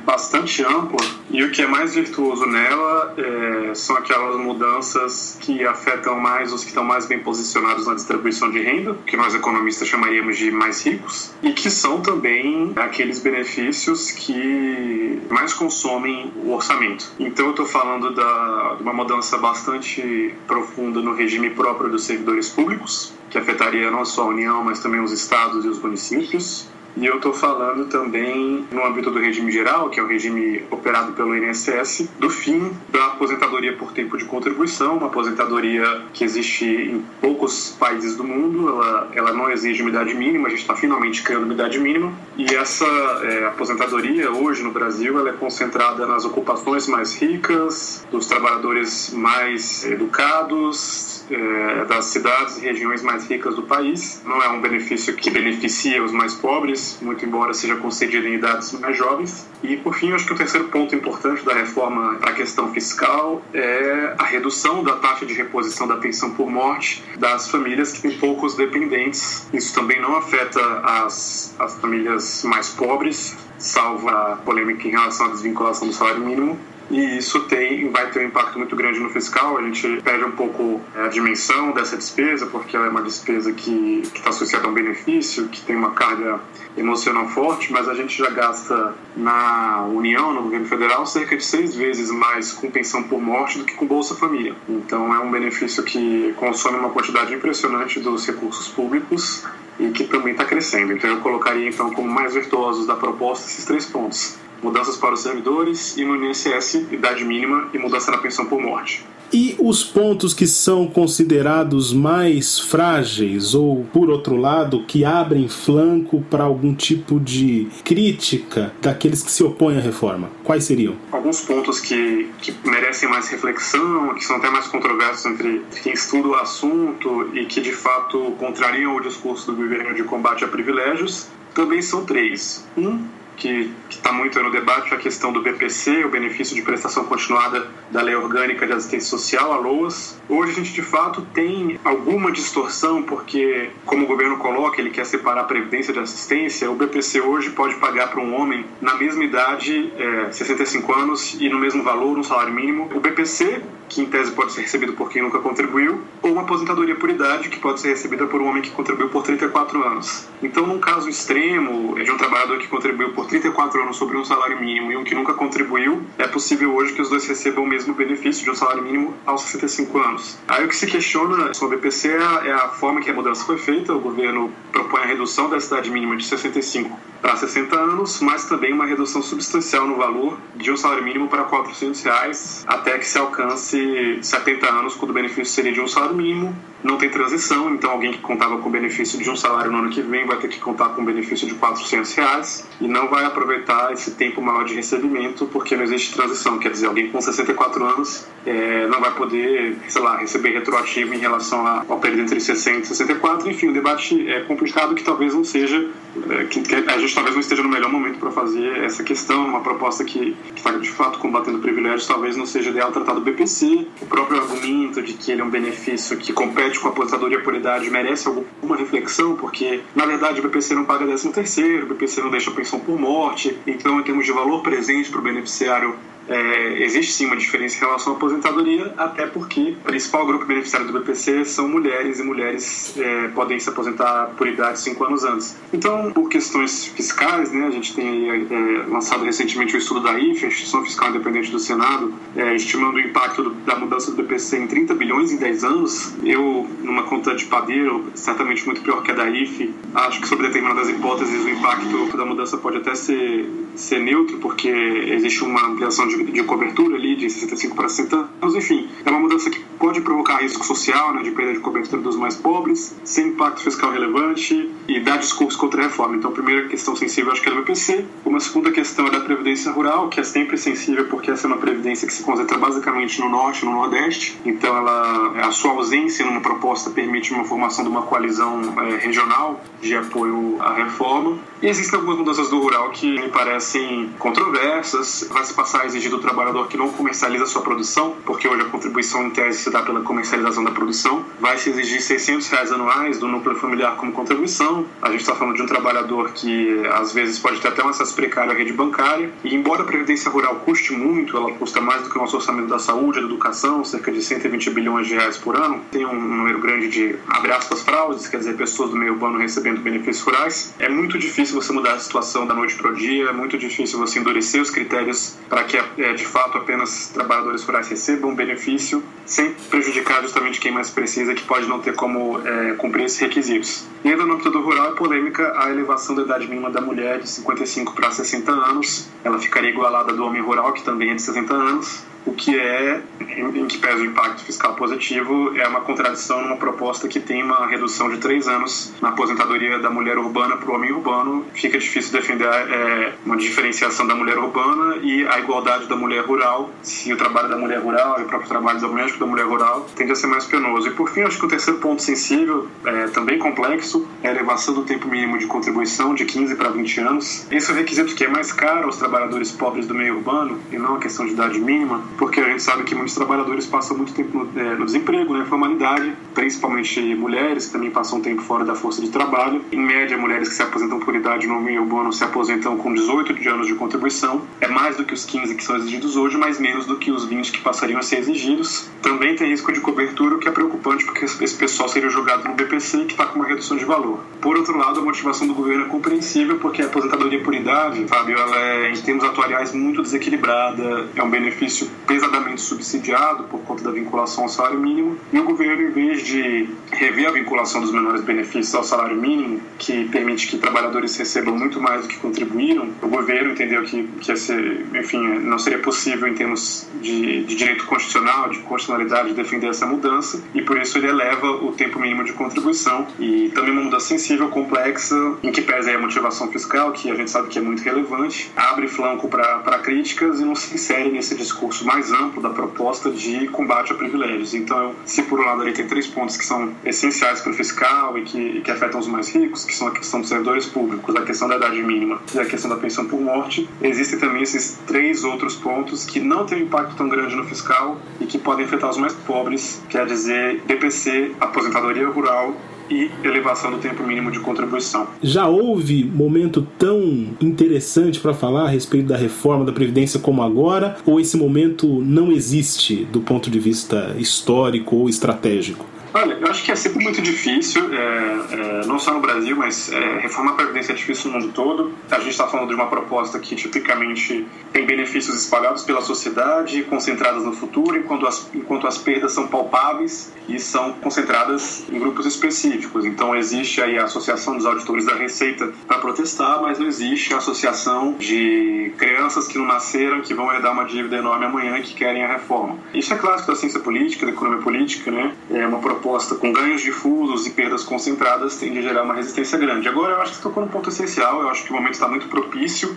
bastante 0.08 0.64
ampla 0.64 1.06
e 1.30 1.44
o 1.44 1.52
que 1.52 1.62
é 1.62 1.68
mais 1.68 1.94
virtuoso 1.94 2.46
nela 2.46 3.14
é, 3.18 3.76
são 3.76 3.98
aquelas 3.98 4.38
mudanças 4.38 5.38
que 5.42 5.66
afetam 5.66 6.18
mais 6.18 6.54
os 6.54 6.64
que 6.64 6.70
estão 6.70 6.86
mais 6.86 7.06
bem 7.06 7.20
posicionados 7.20 7.86
na 7.86 7.94
distribuição 7.94 8.50
de 8.50 8.62
renda, 8.62 8.98
que 9.06 9.18
nós 9.18 9.36
economistas 9.36 9.90
chamaríamos 9.90 10.38
de 10.38 10.50
mais 10.50 10.86
ricos, 10.86 11.34
e 11.44 11.52
que 11.52 11.70
são 11.70 12.00
também 12.00 12.72
aqueles 12.78 13.20
benefícios 13.20 14.10
que 14.12 15.22
mais 15.30 15.54
consomem 15.54 16.32
o 16.38 16.54
orçamento. 16.54 17.12
Então 17.20 17.48
eu 17.48 17.52
estou 17.52 17.66
falando 17.66 18.16
da, 18.16 18.76
de 18.76 18.84
uma 18.84 18.94
mudança 18.94 19.38
bastante 19.38 20.34
profunda 20.48 21.02
no 21.02 21.14
regime 21.14 21.50
próprio 21.50 21.90
dos 21.90 22.06
servidores 22.06 22.48
públicos, 22.48 23.14
que 23.30 23.38
afetaria 23.38 23.92
não 23.92 24.06
só 24.06 24.24
a 24.24 24.28
União, 24.28 24.64
mas 24.64 24.80
também 24.80 25.02
os 25.02 25.12
estados 25.12 25.66
e 25.66 25.68
os 25.68 25.80
municípios 25.80 26.70
e 27.00 27.06
eu 27.06 27.18
estou 27.18 27.32
falando 27.32 27.86
também, 27.86 28.66
no 28.72 28.84
âmbito 28.84 29.12
do 29.12 29.20
regime 29.20 29.52
geral, 29.52 29.90
que 29.90 30.00
é 30.00 30.04
o 30.04 30.08
regime 30.08 30.64
operado 30.72 31.14
pelo 31.14 31.36
INSS, 31.36 32.10
do 32.20 32.30
fim 32.30 32.72
da 32.90 33.08
aposentadoria 33.08 33.74
por 33.74 33.92
tempo 33.92 34.18
de 34.18 34.26
contribuição, 34.26 34.98
uma 34.98 35.08
aposentadoria 35.08 36.02
que 36.12 36.24
existe 36.24 36.66
em 36.66 37.06
poucos 37.22 37.76
países 37.80 38.16
do 38.16 38.24
mundo. 38.24 38.70
Ela, 38.70 39.10
ela 39.14 39.34
não 39.34 39.50
exige 39.52 39.82
uma 39.82 39.92
idade 39.92 40.16
mínima, 40.16 40.48
a 40.48 40.50
gente 40.50 40.62
está 40.62 40.76
finalmente 40.76 41.22
criando 41.22 41.44
uma 41.44 41.54
idade 41.54 41.80
mínima. 41.80 42.12
E 42.36 42.56
essa 42.56 42.86
é, 42.86 43.46
aposentadoria, 43.46 44.32
hoje 44.32 44.64
no 44.64 44.72
Brasil, 44.72 45.20
ela 45.20 45.30
é 45.30 45.34
concentrada 45.34 46.06
nas 46.08 46.26
ocupações 46.26 46.88
mais 46.88 47.16
ricas, 47.16 48.06
dos 48.12 48.26
trabalhadores 48.26 49.14
mais 49.14 49.86
educados, 49.86 51.26
é, 51.30 51.86
das 51.86 52.06
cidades 52.06 52.58
e 52.58 52.62
regiões 52.62 53.02
mais 53.02 53.28
ricas 53.28 53.56
do 53.56 53.64
país. 53.64 54.22
Não 54.26 54.42
é 54.42 54.50
um 54.50 54.62
benefício 54.62 55.14
que 55.16 55.30
beneficia 55.30 56.04
os 56.04 56.12
mais 56.12 56.34
pobres, 56.34 56.87
muito 57.02 57.26
embora 57.26 57.54
seja 57.54 57.76
concedido 57.76 58.28
em 58.28 58.36
idades 58.36 58.72
mais 58.74 58.98
jovens. 58.98 59.48
E, 59.64 59.78
por 59.78 59.96
fim, 59.96 60.14
acho 60.14 60.26
que 60.26 60.34
o 60.34 60.38
terceiro 60.38 60.68
ponto 60.68 60.96
importante 60.96 61.44
da 61.44 61.54
reforma 61.54 62.16
para 62.16 62.32
a 62.32 62.34
questão 62.34 62.72
fiscal 62.72 63.42
é 63.54 64.16
a 64.18 64.24
redução 64.24 64.84
da 64.84 64.94
taxa 64.98 65.26
de 65.26 65.34
reposição 65.34 65.88
da 65.88 65.98
pensão 65.98 66.32
por 66.32 66.50
morte 66.50 67.04
das 67.18 67.50
famílias 67.50 67.92
que 67.92 68.02
têm 68.02 68.18
poucos 68.18 68.56
dependentes. 68.56 69.48
Isso 69.54 69.74
também 69.74 70.02
não 70.02 70.16
afeta 70.16 70.62
as, 70.84 71.56
as 71.60 71.80
famílias 71.80 72.44
mais 72.44 72.70
pobres, 72.70 73.36
salvo 73.58 74.10
a 74.10 74.38
polêmica 74.46 74.88
em 74.88 74.92
relação 74.92 75.28
à 75.28 75.30
desvinculação 75.30 75.88
do 75.88 75.94
salário 75.94 76.22
mínimo 76.22 76.58
e 76.90 77.18
isso 77.18 77.42
tem, 77.42 77.90
vai 77.90 78.10
ter 78.12 78.20
um 78.20 78.28
impacto 78.28 78.58
muito 78.58 78.76
grande 78.76 79.00
no 79.00 79.10
fiscal. 79.10 79.58
A 79.58 79.62
gente 79.62 80.02
perde 80.02 80.24
um 80.24 80.32
pouco 80.32 80.82
é, 80.96 81.02
a 81.02 81.08
dimensão 81.10 81.72
dessa 81.72 81.98
despesa, 81.98 82.46
porque 82.46 82.76
ela 82.76 82.86
é 82.86 82.90
uma 82.90 83.02
despesa 83.02 83.52
que 83.52 84.02
está 84.04 84.30
associada 84.30 84.68
a 84.68 84.70
um 84.70 84.74
benefício, 84.74 85.50
que 85.50 85.62
tem 85.62 85.76
uma 85.76 85.92
carga 85.92 86.40
emocional 86.78 87.28
forte, 87.28 87.74
mas 87.74 87.90
a 87.90 87.94
gente 87.94 88.18
já 88.18 88.30
gasta 88.30 88.94
na 89.16 89.86
União, 89.86 90.34
no 90.34 90.44
governo 90.44 90.66
federal, 90.66 91.06
cerca 91.06 91.36
de 91.36 91.44
seis 91.44 91.76
vezes 91.76 92.10
mais 92.10 92.54
com 92.54 92.72
pensão 92.72 93.04
por 93.04 93.20
morte 93.20 93.58
do 93.58 93.66
que 93.66 93.74
com 93.74 93.86
Bolsa 93.86 94.16
Família. 94.16 94.56
Então 94.70 95.14
é 95.14 95.20
um 95.20 95.30
benefício 95.30 95.84
que 95.84 96.34
consome 96.38 96.78
uma 96.78 96.90
quantidade 96.90 97.34
impressionante 97.34 98.00
dos 98.00 98.26
recursos 98.26 98.70
públicos 98.70 99.46
e 99.80 99.90
que 99.90 100.06
também 100.06 100.32
está 100.32 100.46
crescendo. 100.46 100.94
Então 100.94 101.10
eu 101.10 101.20
colocaria 101.20 101.68
então 101.68 101.92
como 101.92 102.08
mais 102.08 102.34
virtuosos 102.34 102.86
da 102.86 102.96
proposta 102.96 103.48
esses 103.48 103.66
três 103.66 103.86
pontos 103.86 104.38
mudanças 104.62 104.98
para 104.98 105.14
os 105.14 105.22
servidores 105.22 105.98
e 105.98 106.04
no 106.04 106.16
INSS, 106.16 106.88
idade 106.92 107.24
mínima 107.24 107.70
e 107.74 107.78
mudança 107.78 108.12
na 108.12 108.18
pensão 108.18 108.46
por 108.46 108.62
morte. 108.62 109.06
E 109.32 109.58
os 109.60 109.84
pontos 109.84 110.34
que 110.34 110.48
são 110.48 110.88
considerados 110.88 111.92
mais 111.92 112.60
frágeis 112.60 113.54
ou, 113.54 113.86
por 113.92 114.10
outro 114.10 114.38
lado, 114.38 114.86
que 114.86 115.04
abrem 115.04 115.50
flanco 115.50 116.22
para 116.30 116.46
algum 116.46 116.74
tipo 116.74 117.20
de 117.20 117.68
crítica 117.84 118.74
daqueles 118.82 119.22
que 119.22 119.32
se 119.32 119.44
opõem 119.44 119.78
à 119.78 119.82
reforma? 119.82 120.30
Quais 120.46 120.64
seriam? 120.64 120.96
Alguns 121.12 121.42
pontos 121.42 121.82
que, 121.82 122.30
que 122.42 122.56
merecem 122.64 123.10
mais 123.10 123.28
reflexão, 123.28 124.14
que 124.16 124.24
são 124.24 124.38
até 124.38 124.50
mais 124.50 124.68
controversos 124.68 125.26
entre 125.26 125.62
quem 125.84 125.92
estuda 125.92 126.30
o 126.30 126.36
assunto 126.36 127.30
e 127.34 127.46
que 127.46 127.60
de 127.60 127.74
fato 127.74 128.34
contrariam 128.40 128.96
o 128.96 129.02
discurso 129.02 129.52
do 129.52 129.58
governo 129.58 129.94
de 129.94 130.04
combate 130.04 130.46
a 130.46 130.48
privilégios, 130.48 131.28
também 131.54 131.82
são 131.82 132.06
três. 132.06 132.66
Um 132.78 133.04
que 133.38 133.72
está 133.90 134.12
muito 134.12 134.42
no 134.42 134.52
debate, 134.52 134.94
a 134.94 134.98
questão 134.98 135.32
do 135.32 135.42
BPC, 135.42 136.04
o 136.04 136.10
benefício 136.10 136.56
de 136.56 136.62
prestação 136.64 137.06
continuada 137.06 137.68
da 137.92 138.02
Lei 138.02 138.16
Orgânica 138.16 138.66
de 138.66 138.74
Assistência 138.74 139.10
Social, 139.10 139.54
a 139.54 139.58
LOAS. 139.58 140.20
Hoje 140.28 140.52
a 140.52 140.56
gente 140.56 140.74
de 140.74 140.82
fato 140.82 141.22
tem 141.34 141.80
alguma 141.84 142.32
distorção, 142.32 143.04
porque, 143.04 143.70
como 143.86 144.04
o 144.04 144.08
governo 144.08 144.38
coloca, 144.38 144.82
ele 144.82 144.90
quer 144.90 145.06
separar 145.06 145.42
a 145.42 145.46
previdência 145.46 145.94
de 145.94 146.00
assistência. 146.00 146.70
O 146.70 146.76
BPC 146.76 147.22
hoje 147.22 147.52
pode 147.52 147.76
pagar 147.76 148.10
para 148.10 148.20
um 148.20 148.36
homem 148.36 148.66
na 148.82 148.96
mesma 148.96 149.24
idade, 149.24 149.94
é, 149.98 150.32
65 150.32 150.94
anos, 150.94 151.38
e 151.40 151.48
no 151.48 151.60
mesmo 151.60 151.84
valor, 151.84 152.18
um 152.18 152.24
salário 152.24 152.54
mínimo. 152.54 152.90
O 152.94 153.00
BPC 153.00 153.62
que 153.90 154.02
em 154.02 154.06
tese 154.06 154.32
pode 154.32 154.52
ser 154.52 154.62
recebido 154.62 154.94
por 154.94 155.10
quem 155.10 155.22
nunca 155.22 155.40
contribuiu, 155.40 156.02
ou 156.22 156.32
uma 156.32 156.42
aposentadoria 156.42 156.96
por 156.96 157.10
idade, 157.10 157.50
que 157.50 157.60
pode 157.60 157.80
ser 157.80 157.90
recebida 157.90 158.26
por 158.28 158.42
um 158.42 158.48
homem 158.48 158.62
que 158.62 158.70
contribuiu 158.72 159.10
por 159.10 159.24
34 159.24 159.84
anos. 159.84 160.28
Então, 160.42 160.68
num 160.68 160.80
caso 160.80 161.10
extremo, 161.10 161.96
de 161.96 162.12
um 162.12 162.18
trabalhador 162.18 162.58
que 162.60 162.68
contribuiu 162.68 163.14
por 163.14 163.27
34 163.28 163.82
anos 163.82 163.98
sobre 163.98 164.18
um 164.18 164.26
salário 164.26 164.60
mínimo 164.60 164.92
e 164.92 164.98
um 164.98 165.04
que 165.04 165.14
nunca 165.14 165.34
contribuiu, 165.34 166.02
é 166.18 166.28
possível 166.28 166.74
hoje 166.74 166.94
que 166.94 167.02
os 167.02 167.10
dois 167.10 167.28
recebam 167.28 167.64
o 167.64 167.68
mesmo 167.68 167.94
benefício 167.94 168.44
de 168.44 168.50
um 168.50 168.56
salário 168.56 168.84
mínimo 168.84 169.14
aos 169.26 169.42
65 169.42 169.98
anos. 170.00 170.38
Aí 170.48 170.66
o 170.66 170.68
que 170.68 170.76
se 170.76 170.88
questiona 170.88 171.54
sobre 171.54 171.78
o 171.78 171.80
BPC 171.80 172.10
é 172.10 172.18
a, 172.18 172.48
é 172.48 172.52
a 172.54 172.70
forma 172.70 173.02
que 173.02 173.10
a 173.10 173.14
mudança 173.14 173.46
foi 173.46 173.58
feita. 173.58 173.94
O 173.94 174.00
governo 174.00 174.52
propõe 174.72 175.02
a 175.02 175.06
redução 175.06 175.50
da 175.50 175.58
idade 175.58 175.92
mínima 175.92 176.16
de 176.16 176.26
65 176.26 176.98
para 177.22 177.36
60 177.36 177.76
anos, 177.76 178.20
mas 178.22 178.46
também 178.46 178.74
uma 178.74 178.86
redução 178.86 179.22
substancial 179.22 179.88
no 179.88 179.96
valor 179.96 180.38
de 180.56 180.72
um 180.72 180.78
salário 180.78 181.04
mínimo 181.04 181.28
para 181.28 181.44
400 181.44 182.02
reais, 182.04 182.66
até 182.68 182.98
que 182.98 183.06
se 183.06 183.18
alcance 183.18 184.20
70 184.22 184.68
anos, 184.68 184.96
quando 184.96 185.12
o 185.12 185.14
benefício 185.14 185.46
seria 185.46 185.72
de 185.72 185.82
um 185.82 185.88
salário 185.88 186.16
mínimo. 186.16 186.56
Não 186.84 186.98
tem 186.98 187.10
transição, 187.10 187.74
então 187.74 187.90
alguém 187.90 188.12
que 188.12 188.20
contava 188.20 188.60
com 188.60 188.70
o 188.70 188.72
benefício 188.72 189.18
de 189.18 189.28
um 189.30 189.36
salário 189.36 189.72
no 189.72 189.80
ano 189.80 189.90
que 189.90 190.02
vem 190.02 190.28
vai 190.28 190.38
ter 190.38 190.48
que 190.48 190.60
contar 190.60 190.90
com 190.90 191.02
o 191.02 191.06
benefício 191.06 191.48
de 191.48 191.56
400 191.56 192.14
reais 192.14 192.68
e 192.80 192.88
não 192.88 193.10
vai 193.10 193.26
aproveitar 193.26 193.92
esse 193.92 194.12
tempo 194.12 194.42
maior 194.42 194.64
de 194.64 194.76
recebimento 194.76 195.48
porque 195.48 195.76
não 195.76 195.84
existe 195.84 196.14
transição. 196.14 196.60
Quer 196.60 196.70
dizer, 196.70 196.86
alguém 196.86 197.10
com 197.10 197.20
64 197.20 197.84
anos 197.84 198.28
é, 198.46 198.86
não 198.88 199.02
vai 199.02 199.12
poder, 199.16 199.76
sei 199.88 200.02
lá, 200.02 200.18
receber 200.18 200.52
retroativo 200.52 201.14
em 201.16 201.18
relação 201.18 201.66
ao 201.90 202.00
período 202.00 202.22
entre 202.22 202.40
60 202.40 202.80
e 202.80 202.86
64. 202.86 203.50
Enfim, 203.50 203.70
o 203.70 203.74
debate 203.74 204.30
é 204.30 204.42
complicado 204.42 204.94
que 204.94 205.04
talvez 205.04 205.34
não 205.34 205.44
seja, 205.44 205.84
é, 206.30 206.46
que, 206.46 206.62
que 206.62 206.76
a 206.76 206.98
gente 207.00 207.07
talvez 207.14 207.36
não 207.36 207.42
esteja 207.42 207.64
no 207.64 207.70
melhor 207.70 207.92
momento 207.92 208.20
para 208.20 208.32
fazer 208.32 208.84
essa 208.84 209.04
questão, 209.04 209.46
uma 209.48 209.62
proposta 209.62 210.04
que 210.04 210.36
está 210.56 210.72
de 210.72 210.90
fato 210.90 211.20
combatendo 211.20 211.60
privilégios, 211.60 212.08
talvez 212.08 212.36
não 212.36 212.46
seja 212.46 212.70
ideal 212.70 212.92
tratar 212.92 213.14
do 213.14 213.22
BPC. 213.22 213.88
O 214.02 214.06
próprio 214.06 214.42
argumento 214.42 215.02
de 215.02 215.14
que 215.14 215.32
ele 215.32 215.42
é 215.42 215.44
um 215.44 215.50
benefício 215.50 216.18
que 216.18 216.34
compete 216.34 216.80
com 216.80 216.88
a 216.88 216.92
aposentadoria 216.92 217.42
por 217.42 217.56
idade 217.56 217.90
merece 217.90 218.28
alguma 218.28 218.76
reflexão, 218.76 219.36
porque 219.36 219.82
na 219.96 220.06
verdade 220.06 220.40
o 220.40 220.44
BPC 220.44 220.76
não 220.76 220.86
paga 220.86 221.06
13 221.06 221.32
terceiro, 221.32 221.86
o 221.86 221.90
BPC 221.90 222.22
não 222.22 222.30
deixa 222.30 222.52
pensão 222.52 222.80
por 222.80 223.00
morte, 223.00 223.58
então 223.66 224.00
em 224.00 224.04
termos 224.04 224.26
de 224.26 224.32
valor 224.32 224.62
presente 224.62 225.10
para 225.10 225.20
o 225.20 225.24
beneficiário 225.24 225.96
é, 226.28 226.84
existe 226.84 227.14
sim 227.14 227.26
uma 227.26 227.38
diferença 227.38 227.78
em 227.78 227.80
relação 227.80 228.14
à 228.14 228.16
aposentadoria, 228.16 228.94
até 228.98 229.26
porque 229.28 229.76
o 229.82 229.84
principal 229.84 230.26
grupo 230.26 230.46
beneficiário 230.46 230.88
do 230.88 231.00
BPC 231.00 231.46
são 231.46 231.68
mulheres 231.68 232.20
e 232.20 232.24
mulheres 232.24 232.94
é, 232.98 233.28
podem 233.30 233.60
se 233.60 233.70
aposentar 233.70 234.32
por 234.38 234.48
idade 234.48 234.80
cinco 234.80 235.04
anos 235.04 235.24
antes. 235.24 235.58
Então, 235.72 236.12
por 236.12 236.30
questões 236.30 236.86
fiscais, 236.88 237.52
né, 237.52 237.68
a 237.68 237.72
gente 237.72 237.96
tem 237.96 238.30
é, 238.30 238.86
lançado 238.88 239.24
recentemente 239.24 239.76
o 239.76 239.78
estudo 239.78 240.02
da 240.02 240.18
IFE, 240.20 240.48
Instituição 240.48 240.84
Fiscal 240.84 241.10
Independente 241.10 241.52
do 241.52 241.60
Senado, 241.60 242.14
é, 242.36 242.56
estimando 242.56 242.96
o 242.96 243.00
impacto 243.00 243.44
do, 243.44 243.50
da 243.52 243.76
mudança 243.76 244.12
do 244.12 244.18
BPC 244.22 244.58
em 244.58 244.68
30 244.68 244.94
bilhões 244.96 245.32
em 245.32 245.38
10 245.38 245.64
anos. 245.64 246.14
Eu, 246.24 246.68
numa 246.84 247.04
conta 247.04 247.36
de 247.36 247.46
padeiro, 247.46 248.06
certamente 248.14 248.66
muito 248.66 248.82
pior 248.82 249.02
que 249.04 249.12
a 249.12 249.14
da 249.14 249.30
IFE, 249.30 249.74
acho 249.96 250.22
que 250.22 250.28
sobre 250.28 250.48
determinadas 250.48 250.90
hipóteses 250.90 251.44
o 251.44 251.50
impacto 251.50 252.18
da 252.18 252.26
mudança 252.26 252.58
pode 252.58 252.78
até 252.78 252.96
ser, 252.96 253.50
ser 253.76 254.00
neutro, 254.00 254.38
porque 254.38 254.70
existe 254.70 255.44
uma 255.44 255.68
ampliação 255.68 256.08
de, 256.08 256.17
de 256.26 256.44
cobertura 256.44 256.96
ali 256.96 257.16
de 257.16 257.30
65 257.30 257.76
para 257.76 257.90
60 257.90 258.30
anos. 258.42 258.56
Enfim, 258.56 258.90
é 259.06 259.10
uma 259.10 259.20
mudança 259.20 259.50
que 259.50 259.60
pode 259.80 260.02
provocar 260.02 260.38
risco 260.38 260.66
social, 260.66 261.14
né, 261.14 261.24
de 261.24 261.32
perda 261.32 261.54
de 261.54 261.60
cobertura 261.60 262.02
dos 262.02 262.16
mais 262.16 262.36
pobres, 262.36 262.96
sem 263.04 263.30
impacto 263.30 263.62
fiscal 263.62 263.92
relevante 263.92 264.72
e 264.88 265.00
dar 265.00 265.18
discurso 265.18 265.58
contra 265.58 265.82
a 265.82 265.84
reforma. 265.86 266.16
Então, 266.16 266.32
a 266.32 266.34
primeira 266.34 266.68
questão 266.68 266.96
sensível 266.96 267.32
acho 267.32 267.42
que 267.42 267.50
é 267.50 267.52
do 267.52 267.62
BPC. 267.62 268.06
Uma 268.26 268.40
segunda 268.40 268.72
questão 268.72 269.08
é 269.08 269.12
da 269.12 269.20
Previdência 269.20 269.72
Rural, 269.72 270.10
que 270.10 270.20
é 270.20 270.24
sempre 270.24 270.58
sensível 270.58 271.06
porque 271.06 271.32
essa 271.32 271.48
é 271.48 271.50
uma 271.50 271.58
previdência 271.58 272.08
que 272.08 272.14
se 272.14 272.24
concentra 272.24 272.58
basicamente 272.58 273.20
no 273.20 273.30
Norte 273.30 273.66
no 273.66 273.72
Nordeste. 273.72 274.40
Então, 274.46 274.76
ela, 274.76 275.48
a 275.48 275.52
sua 275.52 275.72
ausência 275.72 276.26
numa 276.26 276.42
proposta 276.42 276.90
permite 276.90 277.34
uma 277.34 277.44
formação 277.44 277.84
de 277.84 277.90
uma 277.90 278.04
coalizão 278.04 278.62
é, 278.82 278.98
regional 278.98 279.62
de 279.82 279.96
apoio 279.96 280.58
à 280.60 280.74
reforma. 280.74 281.38
E 281.62 281.68
existem 281.68 282.00
algumas 282.00 282.20
mudanças 282.20 282.50
do 282.50 282.60
rural 282.60 282.90
que 282.92 283.20
me 283.20 283.30
parecem 283.30 284.12
controversas. 284.20 285.28
Vai 285.30 285.44
se 285.44 285.54
passar 285.54 285.82
a 285.82 285.86
exigir 285.86 286.10
do 286.10 286.20
trabalhador 286.20 286.68
que 286.68 286.78
não 286.78 286.90
comercializa 286.90 287.46
sua 287.46 287.62
produção, 287.62 288.16
porque 288.26 288.48
hoje 288.48 288.62
a 288.62 288.66
contribuição 288.66 289.26
em 289.26 289.32
tese 289.32 289.67
se 289.68 289.72
dá 289.72 289.82
pela 289.82 290.02
comercialização 290.02 290.64
da 290.64 290.72
produção. 290.72 291.26
Vai 291.40 291.58
se 291.58 291.70
exigir 291.70 292.02
600 292.02 292.48
reais 292.48 292.72
anuais 292.72 293.20
do 293.20 293.28
núcleo 293.28 293.56
familiar 293.56 293.98
como 293.98 294.12
contribuição. 294.14 294.86
A 295.02 295.12
gente 295.12 295.22
está 295.22 295.36
falando 295.36 295.56
de 295.56 295.62
um 295.62 295.66
trabalhador 295.66 296.32
que 296.32 296.82
às 296.94 297.14
vezes 297.14 297.38
pode 297.38 297.60
ter 297.60 297.68
até 297.68 297.84
um 297.84 297.90
acesso 297.90 298.16
precário 298.16 298.52
à 298.52 298.56
rede 298.56 298.72
bancária. 298.72 299.30
E 299.44 299.54
embora 299.54 299.84
a 299.84 299.86
previdência 299.86 300.32
rural 300.32 300.62
custe 300.66 300.94
muito, 300.94 301.36
ela 301.36 301.52
custa 301.54 301.82
mais 301.82 302.04
do 302.04 302.10
que 302.10 302.18
o 302.18 302.22
nosso 302.22 302.38
orçamento 302.38 302.70
da 302.70 302.80
saúde, 302.80 303.20
da 303.20 303.26
educação, 303.26 303.84
cerca 303.84 304.12
de 304.12 304.22
120 304.22 304.70
bilhões 304.70 305.08
de 305.08 305.16
reais 305.16 305.38
por 305.38 305.56
ano. 305.58 305.82
Tem 305.92 306.06
um 306.06 306.14
número 306.14 306.60
grande 306.60 306.88
de, 306.88 307.16
abre 307.28 307.52
aspas, 307.52 307.82
fraudes, 307.82 308.28
quer 308.28 308.38
dizer, 308.38 308.56
pessoas 308.56 308.92
do 308.92 308.96
meio 308.96 309.14
urbano 309.14 309.38
recebendo 309.38 309.82
benefícios 309.82 310.22
rurais. 310.22 310.74
É 310.80 310.88
muito 310.88 311.20
difícil 311.20 311.62
você 311.62 311.74
mudar 311.74 311.94
a 311.94 312.00
situação 312.00 312.48
da 312.48 312.54
noite 312.54 312.76
para 312.76 312.92
o 312.92 312.96
dia, 312.96 313.26
é 313.30 313.34
muito 313.34 313.58
difícil 313.58 314.00
você 314.00 314.20
endurecer 314.20 314.62
os 314.62 314.70
critérios 314.70 315.38
para 315.50 315.64
que, 315.66 315.78
é, 315.78 316.14
de 316.14 316.26
fato, 316.26 316.58
apenas 316.58 317.10
trabalhadores 317.10 317.64
rurais 317.64 317.88
recebam 317.90 318.34
benefício, 318.34 319.04
sem 319.26 319.57
prejudicar 319.70 320.22
justamente 320.22 320.60
quem 320.60 320.72
mais 320.72 320.90
precisa, 320.90 321.34
que 321.34 321.44
pode 321.44 321.68
não 321.68 321.80
ter 321.80 321.94
como 321.96 322.40
é, 322.46 322.74
cumprir 322.74 323.06
esses 323.06 323.20
requisitos. 323.20 323.86
E 324.04 324.10
ainda 324.10 324.26
no 324.26 324.34
âmbito 324.34 324.50
do 324.50 324.62
rural, 324.62 324.92
é 324.92 324.96
polêmica 324.96 325.54
a 325.58 325.70
elevação 325.70 326.16
da 326.16 326.24
idade 326.24 326.48
mínima 326.48 326.70
da 326.70 326.82
mulher 326.82 327.20
de 327.20 327.30
55 327.30 327.94
para 327.94 328.12
60 328.12 328.52
anos. 328.52 329.08
Ela 329.24 329.40
ficaria 329.40 329.70
igualada 329.70 330.14
do 330.14 330.24
homem 330.24 330.42
rural, 330.42 330.74
que 330.74 330.84
também 330.84 331.12
é 331.12 331.16
de 331.16 331.22
60 331.22 331.54
anos 331.54 332.06
o 332.28 332.34
que 332.34 332.60
é, 332.60 333.02
em, 333.22 333.66
que 333.68 333.78
pesa 333.78 334.02
o 334.02 334.06
impacto 334.06 334.44
fiscal 334.44 334.76
positivo, 334.76 335.58
é 335.58 335.66
uma 335.68 335.82
contradição 335.82 336.42
numa 336.42 336.58
proposta 336.58 337.08
que 337.08 337.20
tem 337.22 337.42
uma 337.42 337.66
redução 337.68 338.10
de 338.10 338.18
três 338.18 338.48
anos 338.48 338.94
na 339.02 339.10
aposentadoria 339.10 339.80
da 339.80 339.90
mulher 339.90 340.18
urbana 340.18 340.58
para 340.58 340.70
o 340.70 340.76
homem 340.76 340.92
urbano. 340.92 341.46
Fica 341.54 341.80
difícil 341.80 342.12
defender 342.12 342.48
é, 342.48 343.14
uma 343.26 343.38
diferenciação 343.38 344.06
da 344.06 344.14
mulher 344.14 344.38
urbana 344.38 344.98
e 344.98 345.26
a 345.26 345.40
igualdade 345.40 345.88
da 345.88 345.96
mulher 345.96 346.26
rural, 346.26 346.70
se 346.82 347.14
o 347.14 347.18
trabalho 347.18 347.48
da 347.48 347.58
mulher 347.58 347.80
rural 347.80 348.20
e 348.20 348.24
o 348.24 348.26
próprio 348.26 348.50
trabalho 348.50 348.80
doméstico 348.82 349.20
da 349.20 349.26
mulher 349.26 349.46
rural 349.46 349.88
tende 349.96 350.12
a 350.12 350.16
ser 350.16 350.28
mais 350.28 350.46
penoso. 350.46 350.90
E 350.90 350.92
por 350.92 351.10
fim, 351.10 351.22
acho 351.22 351.40
que 351.40 351.46
o 351.46 351.50
terceiro 351.50 351.80
ponto 351.80 352.02
sensível, 352.02 352.68
é, 352.86 353.08
também 353.08 353.40
complexo, 353.40 354.06
é 354.22 354.28
a 354.28 354.32
elevação 354.32 354.74
do 354.74 354.84
tempo 354.84 355.08
mínimo 355.08 355.38
de 355.38 355.48
contribuição 355.48 356.14
de 356.14 356.26
15 356.26 356.56
para 356.56 356.70
20 356.70 357.00
anos. 357.00 357.48
Esse 357.50 357.72
é 357.72 357.74
um 357.74 357.78
requisito 357.78 358.14
que 358.14 358.26
é 358.26 358.28
mais 358.28 358.52
caro 358.52 358.86
aos 358.86 358.98
trabalhadores 358.98 359.52
pobres 359.52 359.88
do 359.88 359.96
meio 359.96 360.18
urbano 360.18 360.60
e 360.72 360.78
não 360.78 360.96
a 360.96 361.00
questão 361.00 361.26
de 361.26 361.32
idade 361.32 361.60
mínima 361.60 362.04
porque 362.18 362.40
a 362.40 362.46
gente 362.46 362.62
sabe 362.64 362.84
que 362.84 362.96
muitos 362.96 363.14
trabalhadores 363.14 363.66
passam 363.66 363.96
muito 363.96 364.14
tempo 364.14 364.38
no, 364.38 364.60
é, 364.60 364.76
no 364.76 364.86
desemprego, 364.86 365.32
na 365.34 365.40
né, 365.40 365.46
informalidade, 365.46 366.14
principalmente 366.34 367.00
mulheres 367.16 367.68
que 367.68 367.74
também 367.74 367.92
passam 367.92 368.20
tempo 368.20 368.42
fora 368.42 368.66
da 368.66 368.76
força 368.76 369.02
de 369.02 369.10
trabalho. 369.10 369.64
Em 369.72 369.80
média, 369.80 370.18
mulheres 370.18 370.50
que 370.50 370.56
se 370.56 370.62
aposentam 370.62 371.00
por 371.00 371.16
idade 371.16 371.48
no 371.48 371.62
meio 371.62 371.84
urbano 371.84 372.12
se 372.12 372.24
aposentam 372.24 372.78
com 372.78 372.94
18 372.94 373.48
anos 373.50 373.68
de 373.68 373.76
contribuição. 373.76 374.42
É 374.60 374.68
mais 374.68 374.98
do 374.98 375.06
que 375.06 375.14
os 375.14 375.26
15 375.26 375.56
que 375.56 375.64
são 375.64 375.78
exigidos 375.78 376.18
hoje, 376.18 376.38
mas 376.38 376.60
menos 376.60 376.86
do 376.86 376.98
que 376.98 377.12
os 377.12 377.26
20 377.26 377.52
que 377.52 377.62
passariam 377.62 378.00
a 378.00 378.04
ser 378.04 378.20
exigidos. 378.20 378.90
Também 379.02 379.36
tem 379.36 379.50
risco 379.50 379.72
de 379.72 379.80
cobertura, 379.80 380.36
o 380.36 380.40
que 380.40 380.48
é 380.48 380.52
preocupante, 380.52 381.06
porque 381.06 381.26
esse 381.26 381.56
pessoal 381.56 381.88
seria 381.88 382.10
jogado 382.10 382.48
no 382.48 382.56
BPC, 382.56 383.06
que 383.06 383.12
está 383.12 383.26
com 383.26 383.40
uma 383.40 383.48
redução 383.48 383.78
de 383.78 383.86
valor. 383.86 384.20
Por 384.42 384.58
outro 384.58 384.78
lado, 384.78 385.00
a 385.00 385.04
motivação 385.04 385.48
do 385.48 385.54
governo 385.54 385.86
é 385.86 385.88
compreensível, 385.88 386.58
porque 386.58 386.82
a 386.82 386.86
aposentadoria 386.86 387.42
por 387.42 387.54
idade, 387.54 388.06
Fábio, 388.08 388.38
ela 388.38 388.58
é, 388.58 388.92
em 388.92 389.02
termos 389.02 389.24
atuariais, 389.24 389.74
muito 389.74 390.02
desequilibrada, 390.02 391.08
é 391.16 391.24
um 391.24 391.30
benefício 391.30 391.90
pesadamente 392.08 392.62
subsidiado 392.62 393.44
por 393.44 393.60
conta 393.62 393.84
da 393.84 393.92
vinculação 393.92 394.46
ao 394.46 394.50
salário 394.50 394.80
mínimo, 394.80 395.18
e 395.32 395.40
o 395.40 395.44
governo, 395.44 395.84
em 395.84 395.92
vez 395.92 396.26
de 396.26 396.70
rever 396.92 397.28
a 397.28 397.32
vinculação 397.32 397.82
dos 397.82 397.92
menores 397.92 398.22
benefícios 398.22 398.74
ao 398.74 398.84
salário 398.84 399.16
mínimo, 399.16 399.62
que 399.78 400.06
permite 400.06 400.48
que 400.48 400.58
trabalhadores 400.58 401.16
recebam 401.18 401.56
muito 401.56 401.80
mais 401.82 402.04
do 402.04 402.08
que 402.08 402.18
contribuíram, 402.18 402.90
o 403.02 403.08
governo 403.08 403.52
entendeu 403.52 403.84
que, 403.84 404.04
que 404.22 404.32
esse, 404.32 404.54
enfim, 404.96 405.20
não 405.40 405.60
seria 405.60 405.80
possível 405.80 406.28
em 406.28 406.34
termos 406.34 406.88
de, 407.02 407.44
de 407.44 407.56
direito 407.56 407.86
constitucional, 407.86 408.50
de 408.50 408.60
constitucionalidade, 408.60 409.34
defender 409.34 409.68
essa 409.68 409.86
mudança, 409.86 410.42
e 410.56 410.62
por 410.62 410.78
isso 410.78 410.98
ele 410.98 411.08
eleva 411.08 411.48
o 411.52 411.74
tempo 411.74 412.00
mínimo 412.00 412.24
de 412.24 412.34
contribuição, 412.34 413.06
e 413.20 413.52
também 413.54 413.72
uma 413.72 413.84
mudança 413.84 414.08
sensível, 414.08 414.48
complexa, 414.50 415.16
em 415.44 415.52
que 415.52 415.62
pesa 415.62 415.92
a 415.94 416.00
motivação 416.00 416.50
fiscal, 416.52 416.92
que 416.94 417.12
a 417.12 417.16
gente 417.16 417.30
sabe 417.30 417.50
que 417.50 417.60
é 417.60 417.62
muito 417.62 417.84
relevante, 417.84 418.52
abre 418.56 418.88
flanco 418.88 419.28
para 419.28 419.80
críticas 419.80 420.40
e 420.40 420.46
não 420.46 420.56
se 420.56 420.74
insere 420.74 421.10
nesse 421.12 421.36
discurso 421.36 421.86
mais 421.86 421.97
mais 421.98 422.12
amplo 422.12 422.40
da 422.40 422.52
proposta 422.52 423.10
de 423.10 423.48
combate 423.48 423.92
a 423.92 423.96
privilégios. 423.96 424.54
Então, 424.54 424.94
se 425.04 425.24
por 425.24 425.40
um 425.40 425.44
lado 425.44 425.64
ele 425.64 425.72
tem 425.72 425.88
três 425.88 426.06
pontos 426.06 426.38
que 426.38 426.46
são 426.46 426.72
essenciais 426.86 427.42
para 427.42 427.52
o 427.52 427.56
fiscal 427.56 428.16
e 428.20 428.22
que, 428.22 428.40
e 428.40 428.62
que 428.62 428.70
afetam 428.70 429.00
os 429.00 429.08
mais 429.08 429.34
ricos, 429.34 429.66
que 429.66 429.74
são 429.74 429.88
a 429.88 429.92
questão 429.92 430.20
dos 430.20 430.30
servidores 430.30 430.68
públicos, 430.68 431.16
a 431.16 431.24
questão 431.24 431.48
da 431.48 431.56
idade 431.56 431.82
mínima 431.82 432.22
e 432.36 432.40
a 432.40 432.46
questão 432.46 432.70
da 432.70 432.78
pensão 432.78 433.06
por 433.08 433.20
morte, 433.20 433.68
existem 433.82 434.20
também 434.20 434.44
esses 434.44 434.78
três 434.86 435.24
outros 435.24 435.56
pontos 435.56 436.06
que 436.06 436.20
não 436.20 436.46
têm 436.46 436.60
um 436.60 436.66
impacto 436.68 436.96
tão 436.96 437.10
grande 437.10 437.36
no 437.36 437.46
fiscal 437.46 437.98
e 438.22 438.28
que 438.28 438.38
podem 438.38 438.66
afetar 438.66 438.92
os 438.92 438.98
mais 438.98 439.14
pobres, 439.14 439.82
quer 439.90 440.06
dizer, 440.06 440.62
DPC, 440.68 441.36
aposentadoria 441.40 442.08
rural 442.10 442.56
e 442.90 443.12
elevação 443.24 443.72
do 443.72 443.78
tempo 443.78 444.04
mínimo 444.04 444.32
de 444.32 444.40
contribuição. 444.40 445.08
Já 445.22 445.48
houve 445.48 446.04
momento 446.04 446.68
tão 446.78 447.28
interessante 447.42 448.20
para 448.20 448.34
falar 448.34 448.64
a 448.64 448.70
respeito 448.70 449.08
da 449.08 449.18
reforma 449.18 449.66
da 449.66 449.72
Previdência 449.72 450.20
como 450.20 450.42
agora? 450.42 450.98
Ou 451.06 451.20
esse 451.20 451.38
momento 451.38 451.88
não 452.04 452.32
existe 452.32 453.06
do 453.06 453.22
ponto 453.22 453.50
de 453.50 453.60
vista 453.60 454.16
histórico 454.18 454.96
ou 454.96 455.10
estratégico? 455.10 455.86
Olha, 456.14 456.34
eu 456.34 456.48
acho 456.48 456.64
que 456.64 456.72
é 456.72 456.76
sempre 456.76 457.04
muito 457.04 457.22
difícil, 457.22 457.94
é, 457.94 457.98
é, 458.02 458.86
não 458.86 458.98
só 458.98 459.14
no 459.14 459.20
Brasil, 459.20 459.56
mas 459.56 459.92
é, 459.92 460.20
reformar 460.20 460.52
a 460.52 460.56
Previdência 460.56 460.94
é 460.94 460.96
difícil 460.96 461.32
no 461.32 461.40
mundo 461.40 461.52
todo. 461.54 461.94
A 462.10 462.20
gente 462.20 462.32
está 462.32 462.48
falando 462.48 462.70
de 462.70 462.76
uma 462.76 462.88
proposta 462.88 463.38
que 463.40 463.56
tipicamente 463.56 464.48
tem 464.72 464.86
benefícios 464.86 465.36
espalhados 465.36 465.84
pela 465.84 466.02
sociedade, 466.02 466.82
concentradas 466.84 467.44
no 467.44 467.54
futuro, 467.54 467.98
enquanto 467.98 468.26
as, 468.26 468.50
enquanto 468.54 468.88
as 468.88 468.98
perdas 468.98 469.34
são 469.34 469.48
palpáveis 469.48 470.34
e 470.48 470.60
são 470.60 470.94
concentradas 470.94 471.86
em 471.92 472.00
grupos 472.00 472.26
específicos. 472.26 473.06
Então 473.06 473.36
existe 473.36 473.82
aí 473.82 474.00
a 474.00 474.06
Associação 474.06 474.56
dos 474.56 474.66
Auditores 474.66 475.06
da 475.06 475.16
Receita 475.16 475.72
para 475.88 475.98
protestar, 475.98 476.62
mas 476.62 476.80
não 476.80 476.88
existe 476.88 477.34
a 477.34 477.38
associação 477.38 478.14
de 478.14 478.94
crianças 478.98 479.48
que 479.48 479.58
não 479.58 479.66
nasceram, 479.66 480.22
que 480.22 480.34
vão 480.34 480.52
herdar 480.52 480.72
uma 480.72 480.86
dívida 480.86 481.18
enorme 481.18 481.46
amanhã 481.46 481.82
que 481.82 481.94
querem 481.94 482.24
a 482.24 482.28
reforma. 482.28 482.78
Isso 482.94 483.14
é 483.14 483.18
clássico 483.18 483.52
da 483.52 483.58
ciência 483.58 483.80
política, 483.80 484.26
da 484.26 484.32
economia 484.32 484.62
política, 484.62 485.12
né? 485.12 485.34
É 485.52 485.68
uma 485.68 485.80
proposta 485.80 485.97
proposta 485.98 486.36
com 486.36 486.54
ganhos 486.54 486.82
difusos 486.82 487.48
e 487.48 487.52
perdas 487.52 487.84
concentradas 487.84 488.56
tende 488.56 488.80
a 488.80 488.82
gerar 488.82 489.04
uma 489.04 489.16
resistência 489.16 489.58
grande. 489.58 489.88
Agora, 489.88 490.14
eu 490.14 490.22
acho 490.22 490.32
que 490.32 490.38
você 490.38 490.44
tocou 490.44 490.64
no 490.64 490.70
ponto 490.70 490.90
essencial, 490.90 491.42
eu 491.42 491.50
acho 491.50 491.64
que 491.64 491.72
o 491.72 491.74
momento 491.74 491.94
está 491.94 492.08
muito 492.08 492.28
propício 492.28 492.96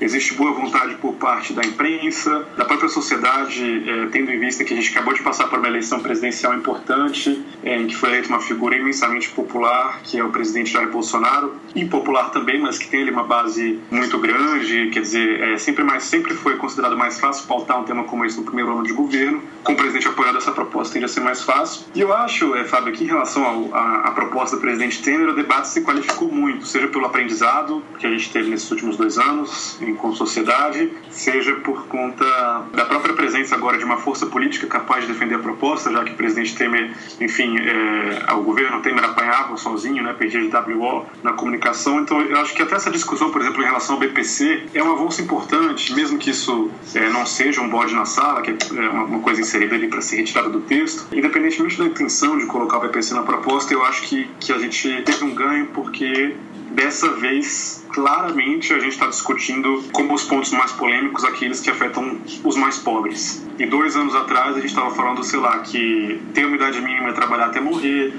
existe 0.00 0.34
boa 0.34 0.52
vontade 0.52 0.94
por 0.96 1.14
parte 1.14 1.52
da 1.52 1.62
imprensa, 1.62 2.46
da 2.56 2.64
própria 2.64 2.88
sociedade, 2.88 3.88
é, 3.88 4.06
tendo 4.06 4.30
em 4.30 4.38
vista 4.38 4.64
que 4.64 4.72
a 4.72 4.76
gente 4.76 4.90
acabou 4.90 5.14
de 5.14 5.22
passar 5.22 5.48
por 5.48 5.58
uma 5.58 5.68
eleição 5.68 6.00
presidencial 6.00 6.54
importante, 6.54 7.44
é, 7.62 7.80
em 7.80 7.86
que 7.86 7.96
foi 7.96 8.10
eleita 8.10 8.28
uma 8.28 8.40
figura 8.40 8.76
imensamente 8.76 9.30
popular, 9.30 10.00
que 10.02 10.18
é 10.18 10.24
o 10.24 10.30
presidente 10.30 10.72
Jair 10.72 10.90
Bolsonaro, 10.90 11.54
impopular 11.74 12.30
também, 12.30 12.60
mas 12.60 12.78
que 12.78 12.88
tem 12.88 13.02
ali 13.02 13.10
uma 13.10 13.24
base 13.24 13.78
muito 13.90 14.18
grande, 14.18 14.90
quer 14.90 15.00
dizer, 15.00 15.40
é, 15.40 15.58
sempre, 15.58 15.82
mais, 15.82 16.04
sempre 16.04 16.34
foi 16.34 16.56
considerado 16.56 16.96
mais 16.96 17.18
fácil 17.18 17.46
pautar 17.46 17.80
um 17.80 17.84
tema 17.84 18.04
como 18.04 18.24
esse 18.24 18.36
no 18.36 18.44
primeiro 18.44 18.72
ano 18.72 18.82
de 18.82 18.92
governo, 18.92 19.42
com 19.62 19.72
o 19.72 19.76
presidente 19.76 20.08
apoiando 20.08 20.38
essa 20.38 20.52
proposta 20.52 20.94
tende 20.94 21.04
a 21.04 21.08
ser 21.08 21.20
mais 21.20 21.42
fácil. 21.42 21.84
E 21.94 22.00
eu 22.00 22.14
acho, 22.14 22.54
é, 22.54 22.64
Fábio, 22.64 22.92
que 22.92 23.04
em 23.04 23.06
relação 23.06 23.70
à 23.72 24.10
proposta 24.12 24.56
do 24.56 24.62
presidente 24.62 25.02
Temer, 25.02 25.28
o 25.28 25.34
debate 25.34 25.68
se 25.68 25.82
qualificou 25.82 26.30
muito, 26.30 26.66
seja 26.66 26.88
pelo 26.88 27.06
aprendizado 27.06 27.82
que 27.98 28.06
a 28.06 28.10
gente 28.10 28.30
teve 28.30 28.50
nesses 28.50 28.70
últimos 28.70 28.96
dois 28.96 29.18
anos, 29.18 29.78
com 29.94 30.14
sociedade, 30.14 30.90
seja 31.10 31.54
por 31.56 31.86
conta 31.86 32.24
da 32.72 32.84
própria 32.84 33.14
presença 33.14 33.54
agora 33.54 33.78
de 33.78 33.84
uma 33.84 33.98
força 33.98 34.26
política 34.26 34.66
capaz 34.66 35.06
de 35.06 35.12
defender 35.12 35.36
a 35.36 35.38
proposta, 35.38 35.90
já 35.90 36.04
que 36.04 36.12
o 36.12 36.16
presidente 36.16 36.54
Temer, 36.56 36.92
enfim, 37.20 37.56
é, 37.58 38.32
o 38.32 38.42
governo 38.42 38.80
Temer 38.80 39.04
apanhava 39.04 39.56
sozinho, 39.56 40.02
né, 40.02 40.12
perdia 40.12 40.40
de 40.40 40.48
WO 40.48 41.06
na 41.22 41.32
comunicação. 41.32 42.00
Então, 42.00 42.20
eu 42.20 42.38
acho 42.38 42.54
que 42.54 42.62
até 42.62 42.74
essa 42.74 42.90
discussão, 42.90 43.30
por 43.30 43.40
exemplo, 43.40 43.62
em 43.62 43.66
relação 43.66 43.94
ao 43.94 44.00
BPC, 44.00 44.68
é 44.74 44.82
um 44.82 44.92
avanço 44.92 45.22
importante, 45.22 45.94
mesmo 45.94 46.18
que 46.18 46.30
isso 46.30 46.70
é, 46.94 47.08
não 47.08 47.24
seja 47.26 47.60
um 47.60 47.68
bode 47.68 47.94
na 47.94 48.04
sala, 48.04 48.42
que 48.42 48.50
é 48.50 48.88
uma 48.88 49.20
coisa 49.20 49.40
inserida 49.40 49.74
ali 49.74 49.88
para 49.88 50.00
ser 50.00 50.16
retirada 50.16 50.48
do 50.48 50.60
texto. 50.60 51.06
Independentemente 51.12 51.78
da 51.78 51.84
intenção 51.84 52.38
de 52.38 52.46
colocar 52.46 52.78
o 52.78 52.80
BPC 52.80 53.14
na 53.14 53.22
proposta, 53.22 53.72
eu 53.72 53.84
acho 53.84 54.02
que, 54.02 54.28
que 54.40 54.52
a 54.52 54.58
gente 54.58 55.02
teve 55.02 55.24
um 55.24 55.34
ganho 55.34 55.66
porque 55.66 56.34
dessa 56.70 57.10
vez 57.14 57.84
claramente 57.92 58.72
a 58.72 58.78
gente 58.78 58.92
está 58.92 59.06
discutindo 59.06 59.84
como 59.92 60.14
os 60.14 60.24
pontos 60.24 60.50
mais 60.52 60.72
polêmicos 60.72 61.24
aqueles 61.24 61.60
que 61.60 61.70
afetam 61.70 62.18
os 62.44 62.56
mais 62.56 62.78
pobres. 62.78 63.44
E 63.58 63.66
dois 63.66 63.96
anos 63.96 64.14
atrás 64.14 64.56
a 64.56 64.60
gente 64.60 64.68
estava 64.68 64.94
falando, 64.94 65.24
sei 65.24 65.38
lá, 65.38 65.58
que 65.60 66.20
ter 66.34 66.44
uma 66.44 66.56
idade 66.56 66.80
mínima 66.80 67.08
é 67.08 67.12
trabalhar 67.12 67.46
até 67.46 67.60
morrer, 67.60 68.12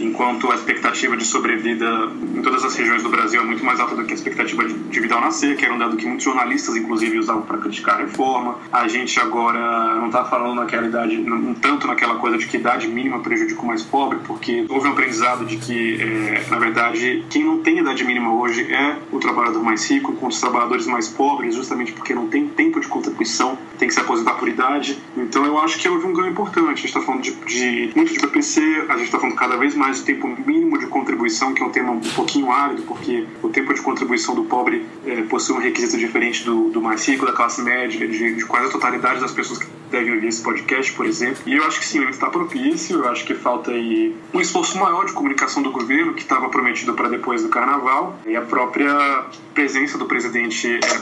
enquanto 0.00 0.50
a 0.50 0.54
expectativa 0.54 1.16
de 1.16 1.24
sobrevida 1.24 1.86
em 2.34 2.42
todas 2.42 2.64
as 2.64 2.74
regiões 2.76 3.02
do 3.02 3.08
Brasil 3.08 3.40
é 3.40 3.44
muito 3.44 3.64
mais 3.64 3.80
alta 3.80 3.94
do 3.94 4.04
que 4.04 4.12
a 4.12 4.14
expectativa 4.14 4.64
de 4.64 5.00
vida 5.00 5.14
ao 5.14 5.20
nascer, 5.20 5.56
que 5.56 5.64
era 5.64 5.74
um 5.74 5.78
dado 5.78 5.96
que 5.96 6.06
muitos 6.06 6.24
jornalistas, 6.24 6.76
inclusive, 6.76 7.18
usavam 7.18 7.42
para 7.42 7.58
criticar 7.58 7.96
a 7.96 7.98
reforma. 7.98 8.58
A 8.72 8.86
gente 8.88 9.18
agora 9.18 9.96
não 9.96 10.06
está 10.06 10.24
falando 10.24 10.56
naquela 10.56 10.86
idade, 10.86 11.16
não 11.18 11.54
tanto 11.54 11.86
naquela 11.86 12.16
coisa 12.16 12.38
de 12.38 12.46
que 12.46 12.56
idade 12.56 12.88
mínima 12.88 13.20
prejudica 13.20 13.60
o 13.60 13.66
mais 13.66 13.82
pobre, 13.82 14.18
porque 14.26 14.66
houve 14.68 14.88
um 14.88 14.92
aprendizado 14.92 15.44
de 15.44 15.56
que, 15.56 16.00
é, 16.00 16.44
na 16.50 16.58
verdade, 16.58 17.24
quem 17.30 17.44
não 17.44 17.60
tem 17.60 17.78
idade 17.78 18.04
mínima 18.04 18.32
hoje 18.32 18.72
é 18.72 18.96
o 19.10 19.18
trabalhador 19.18 19.62
mais 19.62 19.88
rico, 19.90 20.12
enquanto 20.12 20.32
os 20.32 20.40
trabalhadores 20.40 20.86
mais 20.86 21.08
pobres, 21.08 21.54
justamente 21.54 21.92
porque 21.92 22.14
não 22.14 22.28
tem 22.28 22.48
tempo 22.48 22.80
de 22.80 22.88
contribuição, 22.88 23.58
tem 23.78 23.88
que 23.88 23.94
se 23.94 24.00
aposentar 24.00 24.34
por 24.34 24.48
idade. 24.48 24.98
Então, 25.16 25.44
eu 25.44 25.58
acho 25.58 25.78
que 25.78 25.88
houve 25.88 26.06
um 26.06 26.12
ganho 26.12 26.30
importante. 26.30 26.68
A 26.68 26.74
gente 26.74 26.86
está 26.86 27.00
falando 27.00 27.22
de, 27.22 27.32
de 27.32 27.92
muito 27.94 28.12
de 28.12 28.18
BPC, 28.18 28.86
a 28.88 28.92
gente 28.94 29.06
está 29.06 29.18
falando 29.18 29.36
cada 29.36 29.56
vez 29.56 29.74
mais 29.74 29.87
mais 29.88 30.00
o 30.00 30.04
tempo 30.04 30.28
mínimo 30.46 30.78
de 30.78 30.86
contribuição, 30.86 31.54
que 31.54 31.62
é 31.62 31.66
um 31.66 31.70
tema 31.70 31.92
um 31.92 32.00
pouquinho 32.00 32.52
árido, 32.52 32.82
porque 32.82 33.26
o 33.42 33.48
tempo 33.48 33.72
de 33.72 33.80
contribuição 33.80 34.34
do 34.34 34.44
pobre 34.44 34.86
é, 35.06 35.22
possui 35.22 35.56
um 35.56 35.60
requisito 35.60 35.96
diferente 35.96 36.44
do, 36.44 36.68
do 36.68 36.82
mais 36.82 37.08
rico, 37.08 37.24
da 37.24 37.32
classe 37.32 37.62
média, 37.62 38.06
de, 38.06 38.34
de 38.34 38.44
quase 38.44 38.66
a 38.66 38.70
totalidade 38.70 39.18
das 39.20 39.32
pessoas 39.32 39.58
que 39.60 39.66
devem 39.90 40.14
ouvir 40.14 40.28
esse 40.28 40.42
podcast, 40.42 40.92
por 40.92 41.06
exemplo. 41.06 41.42
E 41.46 41.54
eu 41.54 41.64
acho 41.64 41.80
que 41.80 41.86
sim, 41.86 42.00
ele 42.00 42.10
está 42.10 42.28
propício, 42.28 42.98
eu 42.98 43.08
acho 43.08 43.24
que 43.24 43.34
falta 43.34 43.70
aí 43.70 44.14
um 44.34 44.40
esforço 44.40 44.78
maior 44.78 45.06
de 45.06 45.12
comunicação 45.12 45.62
do 45.62 45.70
governo, 45.70 46.12
que 46.12 46.20
estava 46.20 46.50
prometido 46.50 46.92
para 46.92 47.08
depois 47.08 47.42
do 47.42 47.48
carnaval, 47.48 48.18
e 48.26 48.36
a 48.36 48.42
própria 48.42 49.24
presença 49.54 49.96
do 49.96 50.04
presidente 50.04 50.68
é, 50.84 50.98